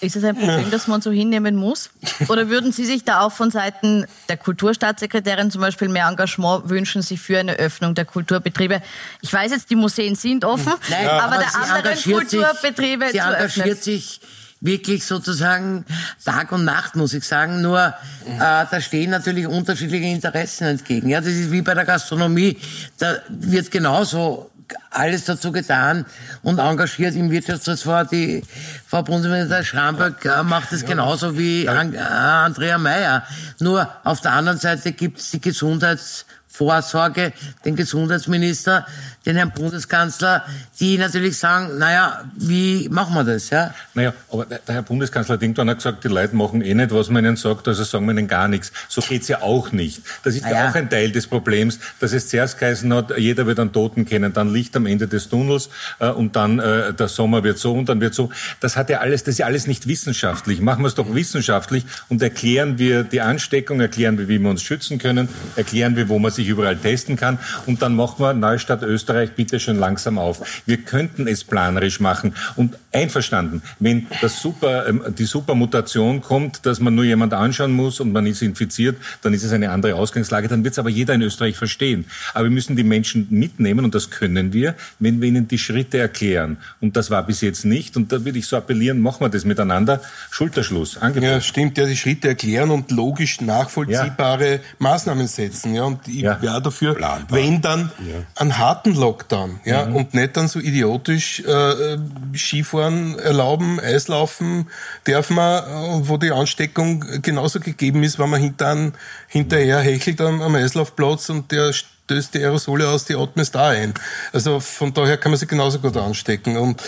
[0.01, 1.89] Ist es ein Problem, das man so hinnehmen muss?
[2.29, 7.01] Oder würden Sie sich da auch von Seiten der Kulturstaatssekretärin zum Beispiel mehr Engagement wünschen,
[7.01, 8.81] sich für eine Öffnung der Kulturbetriebe?
[9.21, 13.19] Ich weiß jetzt, die Museen sind offen, Nein, aber, aber der anderen Kulturbetriebe sich, sie
[13.19, 13.75] zu engagiert öffnen.
[13.75, 14.21] sich
[14.61, 15.85] wirklich sozusagen
[16.23, 17.61] Tag und Nacht, muss ich sagen.
[17.61, 21.09] Nur äh, da stehen natürlich unterschiedliche Interessen entgegen.
[21.09, 22.57] Ja, das ist wie bei der Gastronomie.
[22.97, 24.49] Da wird genauso
[24.89, 26.05] alles dazu getan
[26.43, 28.11] und engagiert im Wirtschaftsressort.
[28.11, 28.43] Die
[28.87, 33.23] Frau Bundesministerin Schramberg äh, macht es genauso wie äh, Andrea Mayer.
[33.59, 37.33] Nur auf der anderen Seite gibt es die Gesundheitsvorsorge,
[37.65, 38.85] den Gesundheitsminister,
[39.29, 40.43] den Herrn Bundeskanzler,
[40.79, 43.51] die natürlich sagen, naja, wie machen wir das?
[43.51, 43.75] Ja?
[43.93, 47.23] Naja, aber der Herr Bundeskanzler hat irgendwann gesagt, die Leute machen eh nicht, was man
[47.23, 48.71] ihnen sagt, also sagen wir ihnen gar nichts.
[48.87, 50.01] So geht's ja auch nicht.
[50.23, 50.63] Das ist naja.
[50.63, 54.05] ja auch ein Teil des Problems, dass es zuerst geheißen hat, jeder wird einen Toten
[54.05, 55.69] kennen, dann Licht am Ende des Tunnels
[55.99, 58.31] äh, und dann äh, der Sommer wird so und dann wird so.
[58.61, 60.59] Das hat ja alles, das ist ja alles nicht wissenschaftlich.
[60.59, 64.63] Machen wir es doch wissenschaftlich und erklären wir die Ansteckung, erklären wir, wie wir uns
[64.63, 68.81] schützen können, erklären wir, wo man sich überall testen kann und dann machen wir Neustadt
[68.81, 70.63] Österreich Österreich bitte schon langsam auf.
[70.65, 76.79] Wir könnten es planerisch machen und einverstanden, wenn das super, ähm, die Supermutation kommt, dass
[76.79, 80.47] man nur jemand anschauen muss und man ist infiziert, dann ist es eine andere Ausgangslage,
[80.47, 82.05] dann wird es aber jeder in Österreich verstehen.
[82.33, 85.97] Aber wir müssen die Menschen mitnehmen und das können wir, wenn wir ihnen die Schritte
[85.97, 86.57] erklären.
[86.81, 89.45] Und das war bis jetzt nicht und da würde ich so appellieren, machen wir das
[89.45, 90.01] miteinander.
[90.31, 90.97] Schulterschluss.
[90.97, 91.29] Angebot.
[91.29, 94.59] Ja, stimmt, ja, die Schritte erklären und logisch nachvollziehbare ja.
[94.79, 95.75] Maßnahmen setzen.
[95.75, 96.41] Ja, und ich ja.
[96.41, 97.37] wäre dafür, Planbar.
[97.37, 98.15] wenn dann ja.
[98.35, 99.95] einen harten Lockdown, ja, mhm.
[99.95, 101.97] und nicht dann so idiotisch äh,
[102.35, 104.69] Skifahren erlauben, Eislaufen
[105.05, 108.91] darf man, äh, wo die Ansteckung genauso gegeben ist, wenn man hinter,
[109.27, 113.93] hinterher hechelt am, am Eislaufplatz und der stößt die Aerosole aus, die atmest da ein.
[114.33, 116.57] Also von daher kann man sich genauso gut anstecken.
[116.57, 116.81] Und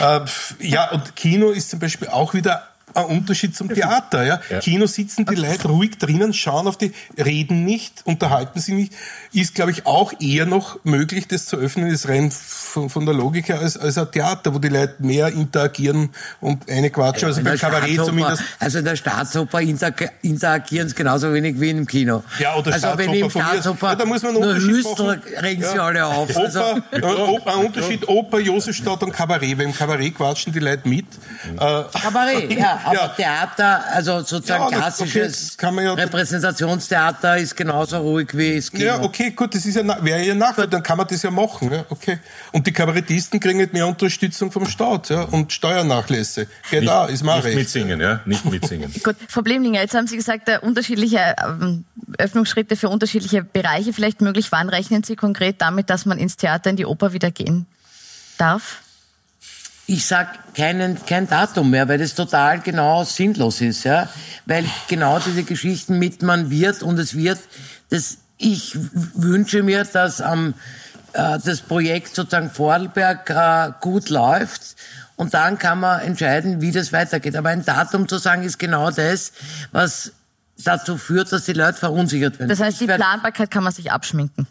[0.00, 0.20] äh,
[0.60, 4.24] ja, und Kino ist zum Beispiel auch wieder ein Unterschied zum Theater.
[4.24, 4.40] Ja?
[4.50, 4.58] ja.
[4.60, 8.92] Kino sitzen die Leute ruhig drinnen, schauen auf die, reden nicht, unterhalten sie nicht.
[9.32, 13.14] Ist, glaube ich, auch eher noch möglich, das zu öffnen, ist rein von, von der
[13.14, 17.42] Logik her, als, als ein Theater, wo die Leute mehr interagieren und eine quatschen, also
[17.42, 18.42] beim Kabarett zumindest.
[18.58, 22.22] Also in der Staatsoper interagieren es genauso wenig wie im Kino.
[22.38, 25.72] Ja, oder also wenn im Staatsoper ja, da muss man nur Hüster regen ja.
[25.72, 26.30] sie alle auf.
[26.30, 29.58] Oper, also, Oper, ein Unterschied Oper, Josefstadt und Kabarett.
[29.58, 31.06] Weil im Kabarett quatschen die Leute mit.
[31.56, 32.80] Kabarett, ja.
[32.84, 33.08] Aber ja.
[33.08, 38.84] Theater, also sozusagen ja, klassisches okay, ja Repräsentationstheater ist genauso ruhig wie es Kino.
[38.84, 41.72] Ja, okay, gut, das ist ja, wäre ja nachvollziehbar, dann kann man das ja machen,
[41.72, 42.18] ja, okay.
[42.52, 46.46] Und die Kabarettisten kriegen nicht mehr Unterstützung vom Staat, ja, und Steuernachlässe.
[46.70, 47.56] Geht nicht, da, ist mal Nicht recht.
[47.56, 48.92] mitsingen, ja, nicht mitsingen.
[49.02, 51.84] gut, Frau Blemlinger, jetzt haben Sie gesagt, äh, unterschiedliche ähm,
[52.18, 54.52] Öffnungsschritte für unterschiedliche Bereiche vielleicht möglich.
[54.52, 57.66] Wann rechnen Sie konkret damit, dass man ins Theater, in die Oper wieder gehen
[58.38, 58.83] darf?
[59.86, 64.08] Ich sag keinen, kein Datum mehr, weil das total genau sinnlos ist, ja.
[64.46, 67.38] Weil genau diese Geschichten mit man wird und es wird,
[67.90, 68.76] das, ich
[69.14, 70.54] wünsche mir, dass am
[71.14, 74.76] äh, das Projekt sozusagen Vorarlberg äh, gut läuft.
[75.16, 77.36] Und dann kann man entscheiden, wie das weitergeht.
[77.36, 79.32] Aber ein Datum zu sagen, ist genau das,
[79.70, 80.12] was
[80.64, 82.48] dazu führt, dass die Leute verunsichert werden.
[82.48, 84.46] Das heißt, die Planbarkeit kann man sich abschminken.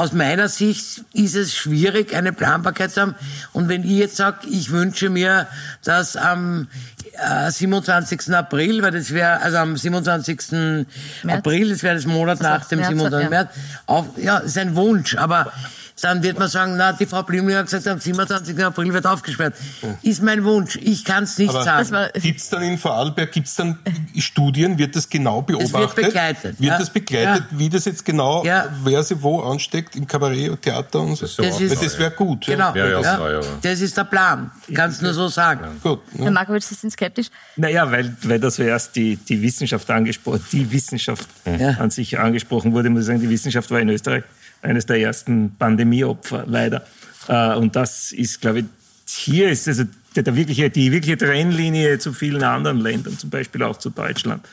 [0.00, 3.14] Aus meiner Sicht ist es schwierig, eine Planbarkeit zu haben.
[3.52, 5.46] Und wenn ich jetzt sage, ich wünsche mir,
[5.84, 6.68] dass am
[7.12, 8.34] äh, 27.
[8.34, 10.86] April, weil das wäre, also am 27.
[11.28, 13.22] April, das wäre das Monat nach dem März, 27.
[13.24, 13.28] ja.
[13.28, 13.50] März,
[13.84, 15.52] auf, ja, ist ein Wunsch, aber
[16.00, 18.62] dann wird man sagen, na, die Frau Blümling hat gesagt, am 27.
[18.64, 19.54] April wird aufgesperrt.
[20.02, 20.76] Ist mein Wunsch.
[20.76, 22.08] Ich kann es nicht Aber sagen.
[22.14, 23.78] Gibt es dann in Vorarlberg, gibt es dann
[24.16, 26.06] Studien, wird das genau beobachtet?
[26.06, 26.78] begleitet, Wird ja.
[26.78, 27.58] das begleitet, Ja.
[27.58, 28.66] wie das jetzt genau, Ja.
[28.82, 31.26] wer sie wo ansteckt, im Kabarett und Theater und so?
[31.26, 32.46] Das Das ist- das wäre gut.
[32.46, 32.54] ja.
[32.54, 34.50] Genau, Wäre ja ja, auch neu, aber- das ist der Plan.
[34.68, 35.80] Ich kann es nur so sagen.
[35.82, 36.00] Gut.
[36.18, 37.28] Herr Markowitsch, Sie sind skeptisch?
[37.56, 41.70] Naja, weil, weil da zuerst die, die Wissenschaft angesprochen, die Wissenschaft Ja.
[41.78, 44.24] an sich angesprochen wurde, muss ich sagen, die Wissenschaft war in Österreich
[44.62, 46.82] eines der ersten Pandemieopfer, leider.
[47.28, 48.64] Äh, Und das ist, glaube ich,
[49.06, 49.84] hier ist also
[50.16, 54.46] der, wirkliche, die wirkliche Trennlinie zu vielen anderen Ländern, zum Beispiel auch zu Deutschland,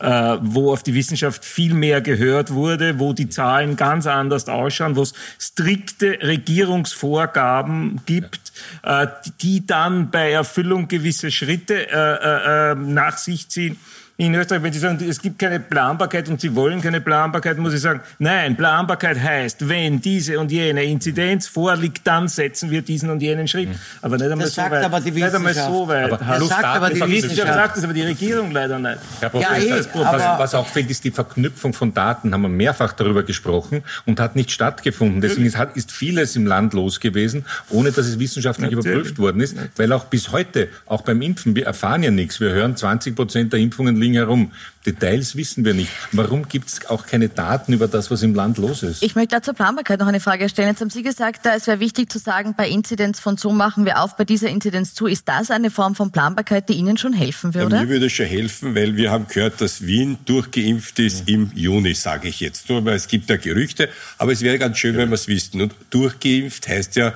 [0.00, 4.96] äh, wo auf die Wissenschaft viel mehr gehört wurde, wo die Zahlen ganz anders ausschauen,
[4.96, 8.52] wo es strikte Regierungsvorgaben gibt,
[8.82, 9.06] äh,
[9.40, 13.78] die dann bei Erfüllung gewisse Schritte nach sich ziehen.
[14.18, 17.74] In Österreich, wenn Sie sagen, es gibt keine Planbarkeit und Sie wollen keine Planbarkeit, muss
[17.74, 23.10] ich sagen, nein, Planbarkeit heißt, wenn diese und jene Inzidenz vorliegt, dann setzen wir diesen
[23.10, 23.68] und jenen Schritt.
[24.00, 24.84] Aber nicht einmal Das so sagt weit.
[24.86, 25.70] aber die nicht einmal Wissenschaft.
[25.70, 26.10] so weit.
[26.12, 27.54] Aber Hallo, sagt aber die Wissenschaft Wissenschaft.
[27.54, 28.96] sagt es, aber die Regierung leider nicht.
[29.20, 32.40] Herr Professor, Ja, eh, das aber- was, was auffällt, ist die Verknüpfung von Daten, haben
[32.40, 35.20] wir mehrfach darüber gesprochen und hat nicht stattgefunden.
[35.20, 38.92] Deswegen ist, ist vieles im Land los gewesen, ohne dass es wissenschaftlich Natürlich.
[38.94, 42.40] überprüft worden ist, weil auch bis heute, auch beim Impfen, wir erfahren ja nichts.
[42.40, 44.52] Wir hören, 20 Prozent der Impfungen liegen herum.
[44.84, 45.90] Details wissen wir nicht.
[46.12, 49.02] Warum gibt es auch keine Daten über das, was im Land los ist?
[49.02, 50.68] Ich möchte da zur Planbarkeit noch eine Frage stellen.
[50.68, 53.84] Jetzt haben Sie gesagt, da es wäre wichtig zu sagen, bei Inzidenz von so machen
[53.84, 55.06] wir auf, bei dieser Inzidenz zu.
[55.06, 57.76] Ist das eine Form von Planbarkeit, die Ihnen schon helfen Ja, würde?
[57.80, 61.94] mir würde es schon helfen, weil wir haben gehört, dass Wien durchgeimpft ist im Juni,
[61.94, 63.88] sage ich jetzt nur, weil es gibt ja Gerüchte.
[64.18, 65.60] Aber es wäre ganz schön, wenn wir es wüssten.
[65.62, 67.12] Und durchgeimpft heißt ja,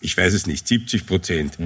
[0.00, 1.56] ich weiß es nicht, 70 Prozent.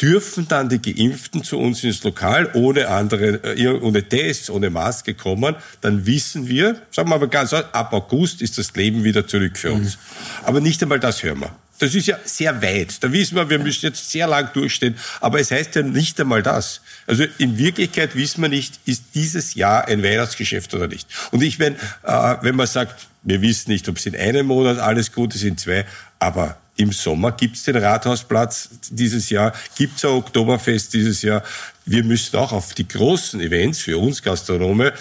[0.00, 5.14] Dürfen dann die Geimpften zu uns ins Lokal ohne andere, äh, ohne Tests, ohne Maske
[5.14, 9.58] kommen, dann wissen wir, sagen wir mal ganz, ab August ist das Leben wieder zurück
[9.58, 9.98] für uns.
[10.44, 11.54] Aber nicht einmal das hören wir.
[11.80, 13.02] Das ist ja sehr weit.
[13.02, 14.96] Da wissen wir, wir müssen jetzt sehr lang durchstehen.
[15.20, 16.82] Aber es heißt ja nicht einmal das.
[17.06, 21.08] Also in Wirklichkeit wissen wir nicht, ist dieses Jahr ein Weihnachtsgeschäft oder nicht.
[21.30, 24.78] Und ich meine, äh, wenn man sagt, wir wissen nicht, ob es in einem Monat
[24.78, 25.86] alles gut ist, in zwei,
[26.18, 31.42] aber im Sommer gibt's den Rathausplatz dieses Jahr, gibt's ein Oktoberfest dieses Jahr.
[31.84, 34.92] Wir müssen auch auf die großen Events für uns Gastronome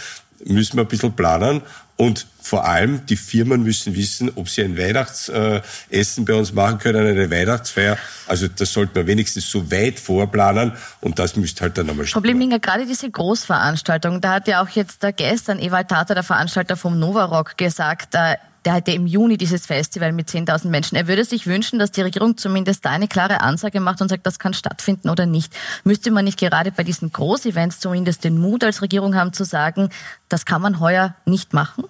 [0.46, 1.62] müssen wir ein bisschen planen
[1.98, 7.06] und vor allem die Firmen müssen wissen, ob sie ein Weihnachtsessen bei uns machen können,
[7.06, 7.98] eine Weihnachtsfeier.
[8.26, 10.72] Also das sollte man wenigstens so weit vorplanen
[11.02, 14.70] und das müsste halt dann einmal Frau Blimlinger, gerade diese Großveranstaltung, da hat ja auch
[14.70, 19.66] jetzt gestern Ewald Tata, der Veranstalter vom Novarock, gesagt, äh, der hatte im Juni dieses
[19.66, 20.96] Festival mit 10.000 Menschen.
[20.96, 24.26] Er würde sich wünschen, dass die Regierung zumindest da eine klare Ansage macht und sagt,
[24.26, 25.54] das kann stattfinden oder nicht.
[25.84, 29.90] Müsste man nicht gerade bei diesen Großevents zumindest den Mut als Regierung haben zu sagen,
[30.28, 31.86] das kann man heuer nicht machen?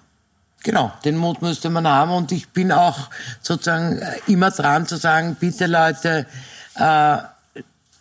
[0.62, 3.08] Genau, den Mut müsste man haben und ich bin auch
[3.40, 6.26] sozusagen äh, immer dran zu sagen, bitte Leute,
[6.74, 7.16] äh,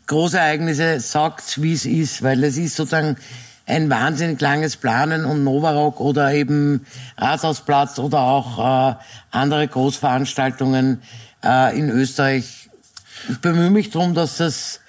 [0.08, 3.16] Großereignisse, sagt's wie es ist, weil es ist sozusagen
[3.70, 6.86] ein wahnsinnig langes Planen und Novarock oder eben
[7.18, 8.96] Rathausplatz oder auch äh,
[9.32, 11.02] andere Großveranstaltungen
[11.44, 12.70] äh, in Österreich.
[13.30, 14.80] Ich bemühe mich darum, dass das,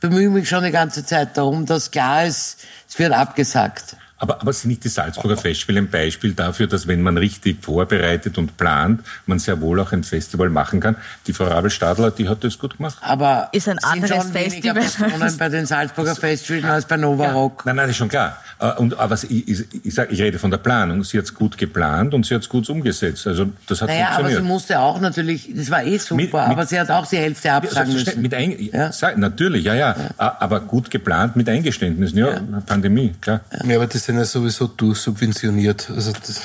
[0.00, 2.58] bemühe mich schon die ganze Zeit darum, dass klar ist,
[2.88, 3.96] es wird abgesagt.
[4.16, 8.38] Aber, aber sind nicht die Salzburger Festspiele ein Beispiel dafür, dass wenn man richtig vorbereitet
[8.38, 10.96] und plant, man sehr wohl auch ein Festival machen kann?
[11.26, 12.96] Die Frau Rabel-Stadler, die hat das gut gemacht.
[13.00, 15.10] Aber Ist ein sind anderes schon weniger Festival.
[15.10, 17.66] Personen bei den Salzburger Festspielen als bei Nova Rock.
[17.66, 18.38] Nein, nein, ist schon klar.
[18.60, 21.02] Äh, Und, aber ich, ich, ich, sag, ich rede von der Planung.
[21.04, 23.26] Sie hat es gut geplant und sie hat es gut umgesetzt.
[23.26, 24.42] Also das hat Naja, aber funktioniert.
[24.42, 27.16] sie musste auch natürlich, das war eh super, Mit- mit- aber sie hat auch die
[27.18, 28.22] Hälfte Ja, absagen müssen.
[28.22, 28.92] mit ein, Ja.
[28.92, 32.18] Sag- Natürlich, ja, ja, A- Aber gut geplant mit Eingeständnissen.
[32.18, 33.40] Ja, Pandemie, klar.
[33.64, 35.90] Ja, aber die sind ja sowieso durchsubventioniert.
[35.94, 36.40] Also das,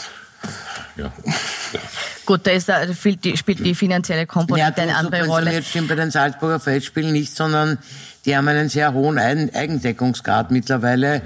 [0.97, 1.11] Ja.
[2.25, 5.27] Gut, da ist, da spielt die, spielt die finanzielle Ja, Komponente eine andere Rolle.
[5.45, 7.77] subventioniert stimmt bei den Salzburger Festspielen nicht, sondern
[8.25, 11.21] die haben einen sehr hohen Eigen- Eigendeckungsgrad mittlerweile,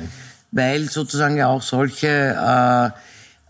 [0.54, 2.90] weil sozusagen ja auch solche äh,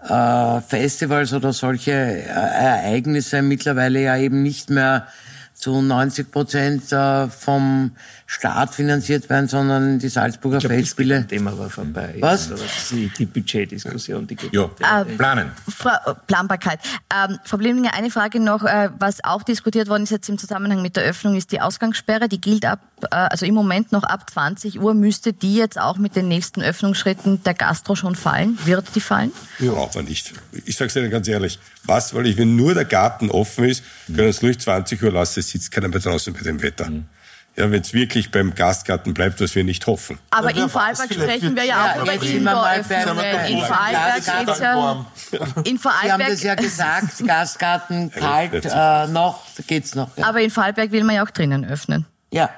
[0.09, 5.07] äh, Festivals oder solche äh, Ereignisse mittlerweile ja eben nicht mehr
[5.53, 7.91] zu 90 Prozent äh, vom
[8.26, 11.17] Staat finanziert werden, sondern die Salzburger Ich glaub, Festspiele.
[11.21, 12.15] Das Thema war vorbei.
[12.19, 12.49] Was?
[12.89, 14.53] Die, die Budgetdiskussion, die geht.
[14.53, 15.51] Ja, Ähm, planen.
[15.69, 16.80] Fra Planbarkeit.
[17.13, 20.82] Ähm, Frau Blimlinger, eine Frage noch, äh, was auch diskutiert worden ist jetzt im Zusammenhang
[20.82, 22.28] mit der Öffnung, ist die Ausgangssperre.
[22.30, 24.93] Die gilt ab, äh, also im Moment noch ab 20 Uhr.
[24.93, 28.57] Müsste die jetzt auch mit den nächsten Öffnungsschritten der Gastro schon fallen?
[28.65, 29.32] Wird die fallen?
[29.59, 29.74] Ja.
[29.93, 30.34] Man nicht.
[30.65, 31.59] Ich sage es Ihnen ganz ehrlich.
[31.84, 35.41] Was, weil ich, wenn nur der Garten offen ist, können es ruhig 20 Uhr lassen,
[35.41, 36.89] es sitzt keiner mehr draußen bei dem Wetter.
[37.55, 40.17] Ja, wenn es wirklich beim Gastgarten bleibt, was wir nicht hoffen.
[40.31, 42.99] Aber Ja, in Vorarlberg sprechen wir ja auch Ja, über jetzt sind wir mal beim-
[43.01, 43.45] Indoor-Öffnungen.
[43.45, 45.05] In Vorarlberg Gastgarten geht's ja, warm.
[45.31, 50.09] in Sie haben das Vorarlberg, ja gesagt, Gasgarten, kalt, äh, noch, geht's noch.
[50.17, 50.25] Ja.
[50.27, 52.05] aber in Vorarlberg will man ja auch drinnen öffnen.
[52.31, 52.49] ja.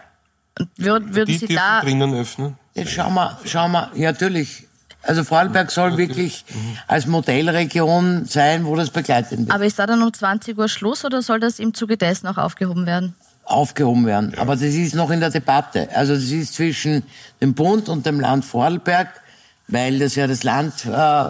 [0.57, 2.55] Und würden, Die Sie da, drinnen öffnen.
[2.75, 4.65] Jetzt schauen wir, schauen wir, ja, natürlich.
[5.03, 6.45] Also Vorarlberg soll wirklich
[6.87, 9.51] als Modellregion sein, wo das begleitet wird.
[9.51, 12.37] aber ist da dann um 20 Uhr Schluss oder soll das im Zuge dessen auch
[12.37, 13.15] aufgehoben werden?
[13.45, 14.33] Aufgehoben werden.
[14.37, 15.87] Aber das ist noch in der Debatte.
[15.95, 17.03] Also das ist zwischen
[17.41, 19.09] dem Bund und dem Land Vorarlberg,
[19.67, 21.25] weil das ja das Land äh,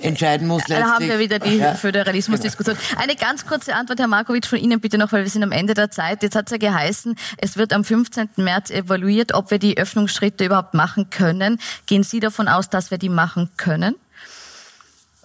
[0.00, 0.78] entscheiden muss letztlich.
[0.86, 1.74] Da haben wir wieder die Ja.
[1.74, 2.76] Föderalismusdiskussion.
[2.96, 5.74] Eine ganz kurze Antwort, Herr Markovic, von Ihnen bitte noch, weil wir sind am Ende
[5.74, 6.22] der Zeit.
[6.22, 8.30] Jetzt hat es ja geheißen, es wird am 15.
[8.36, 11.58] März evaluiert, ob wir die Öffnungsschritte überhaupt machen können.
[11.86, 13.94] Gehen Sie davon aus, dass wir die machen können?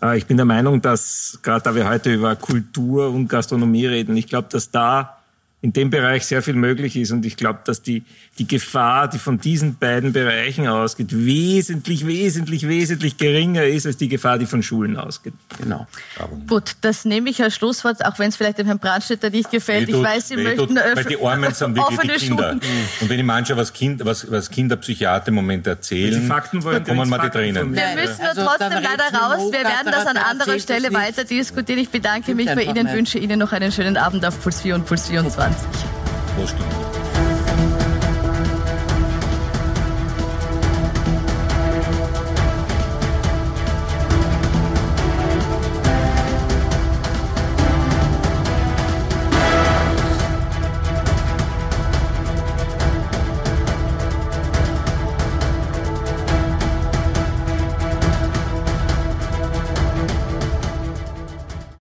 [0.02, 4.16] Äh, Ich bin der Meinung, dass gerade da wir heute über Kultur und Gastronomie reden,
[4.16, 5.17] ich glaube, dass da
[5.60, 8.04] in dem Bereich sehr viel möglich ist und ich glaube, dass die,
[8.38, 14.08] die Gefahr, die von diesen beiden Bereichen ausgeht, wesentlich, wesentlich, wesentlich geringer ist als die
[14.08, 15.34] Gefahr, die von Schulen ausgeht.
[15.60, 15.88] Genau.
[16.48, 19.90] Gut, das nehme ich als Schlusswort, auch wenn es vielleicht dem Herrn Brandstätter nicht gefällt.
[19.90, 22.50] Ich Wehtut, weiß, Sie wehtut, möchten Weil die Armen sind wirklich offene die Kinder.
[22.50, 22.62] Schulen.
[23.02, 26.98] Und wenn ich manche was, kind, was, was Kinderpsychiater im Moment erzählen, Fakten wollen, dann
[26.98, 27.74] kommen wir die Tränen.
[27.74, 29.40] Wir müssen nur Also, trotzdem dann leider raus.
[29.40, 31.80] nur, Wir werden das an anderer Stelle weiter diskutieren.
[31.80, 34.86] Ich bedanke mich bei Ihnen, wünsche Ihnen noch einen schönen Abend auf Puls 4 und
[34.86, 35.47] Puls 24.
[36.36, 37.07] Prost.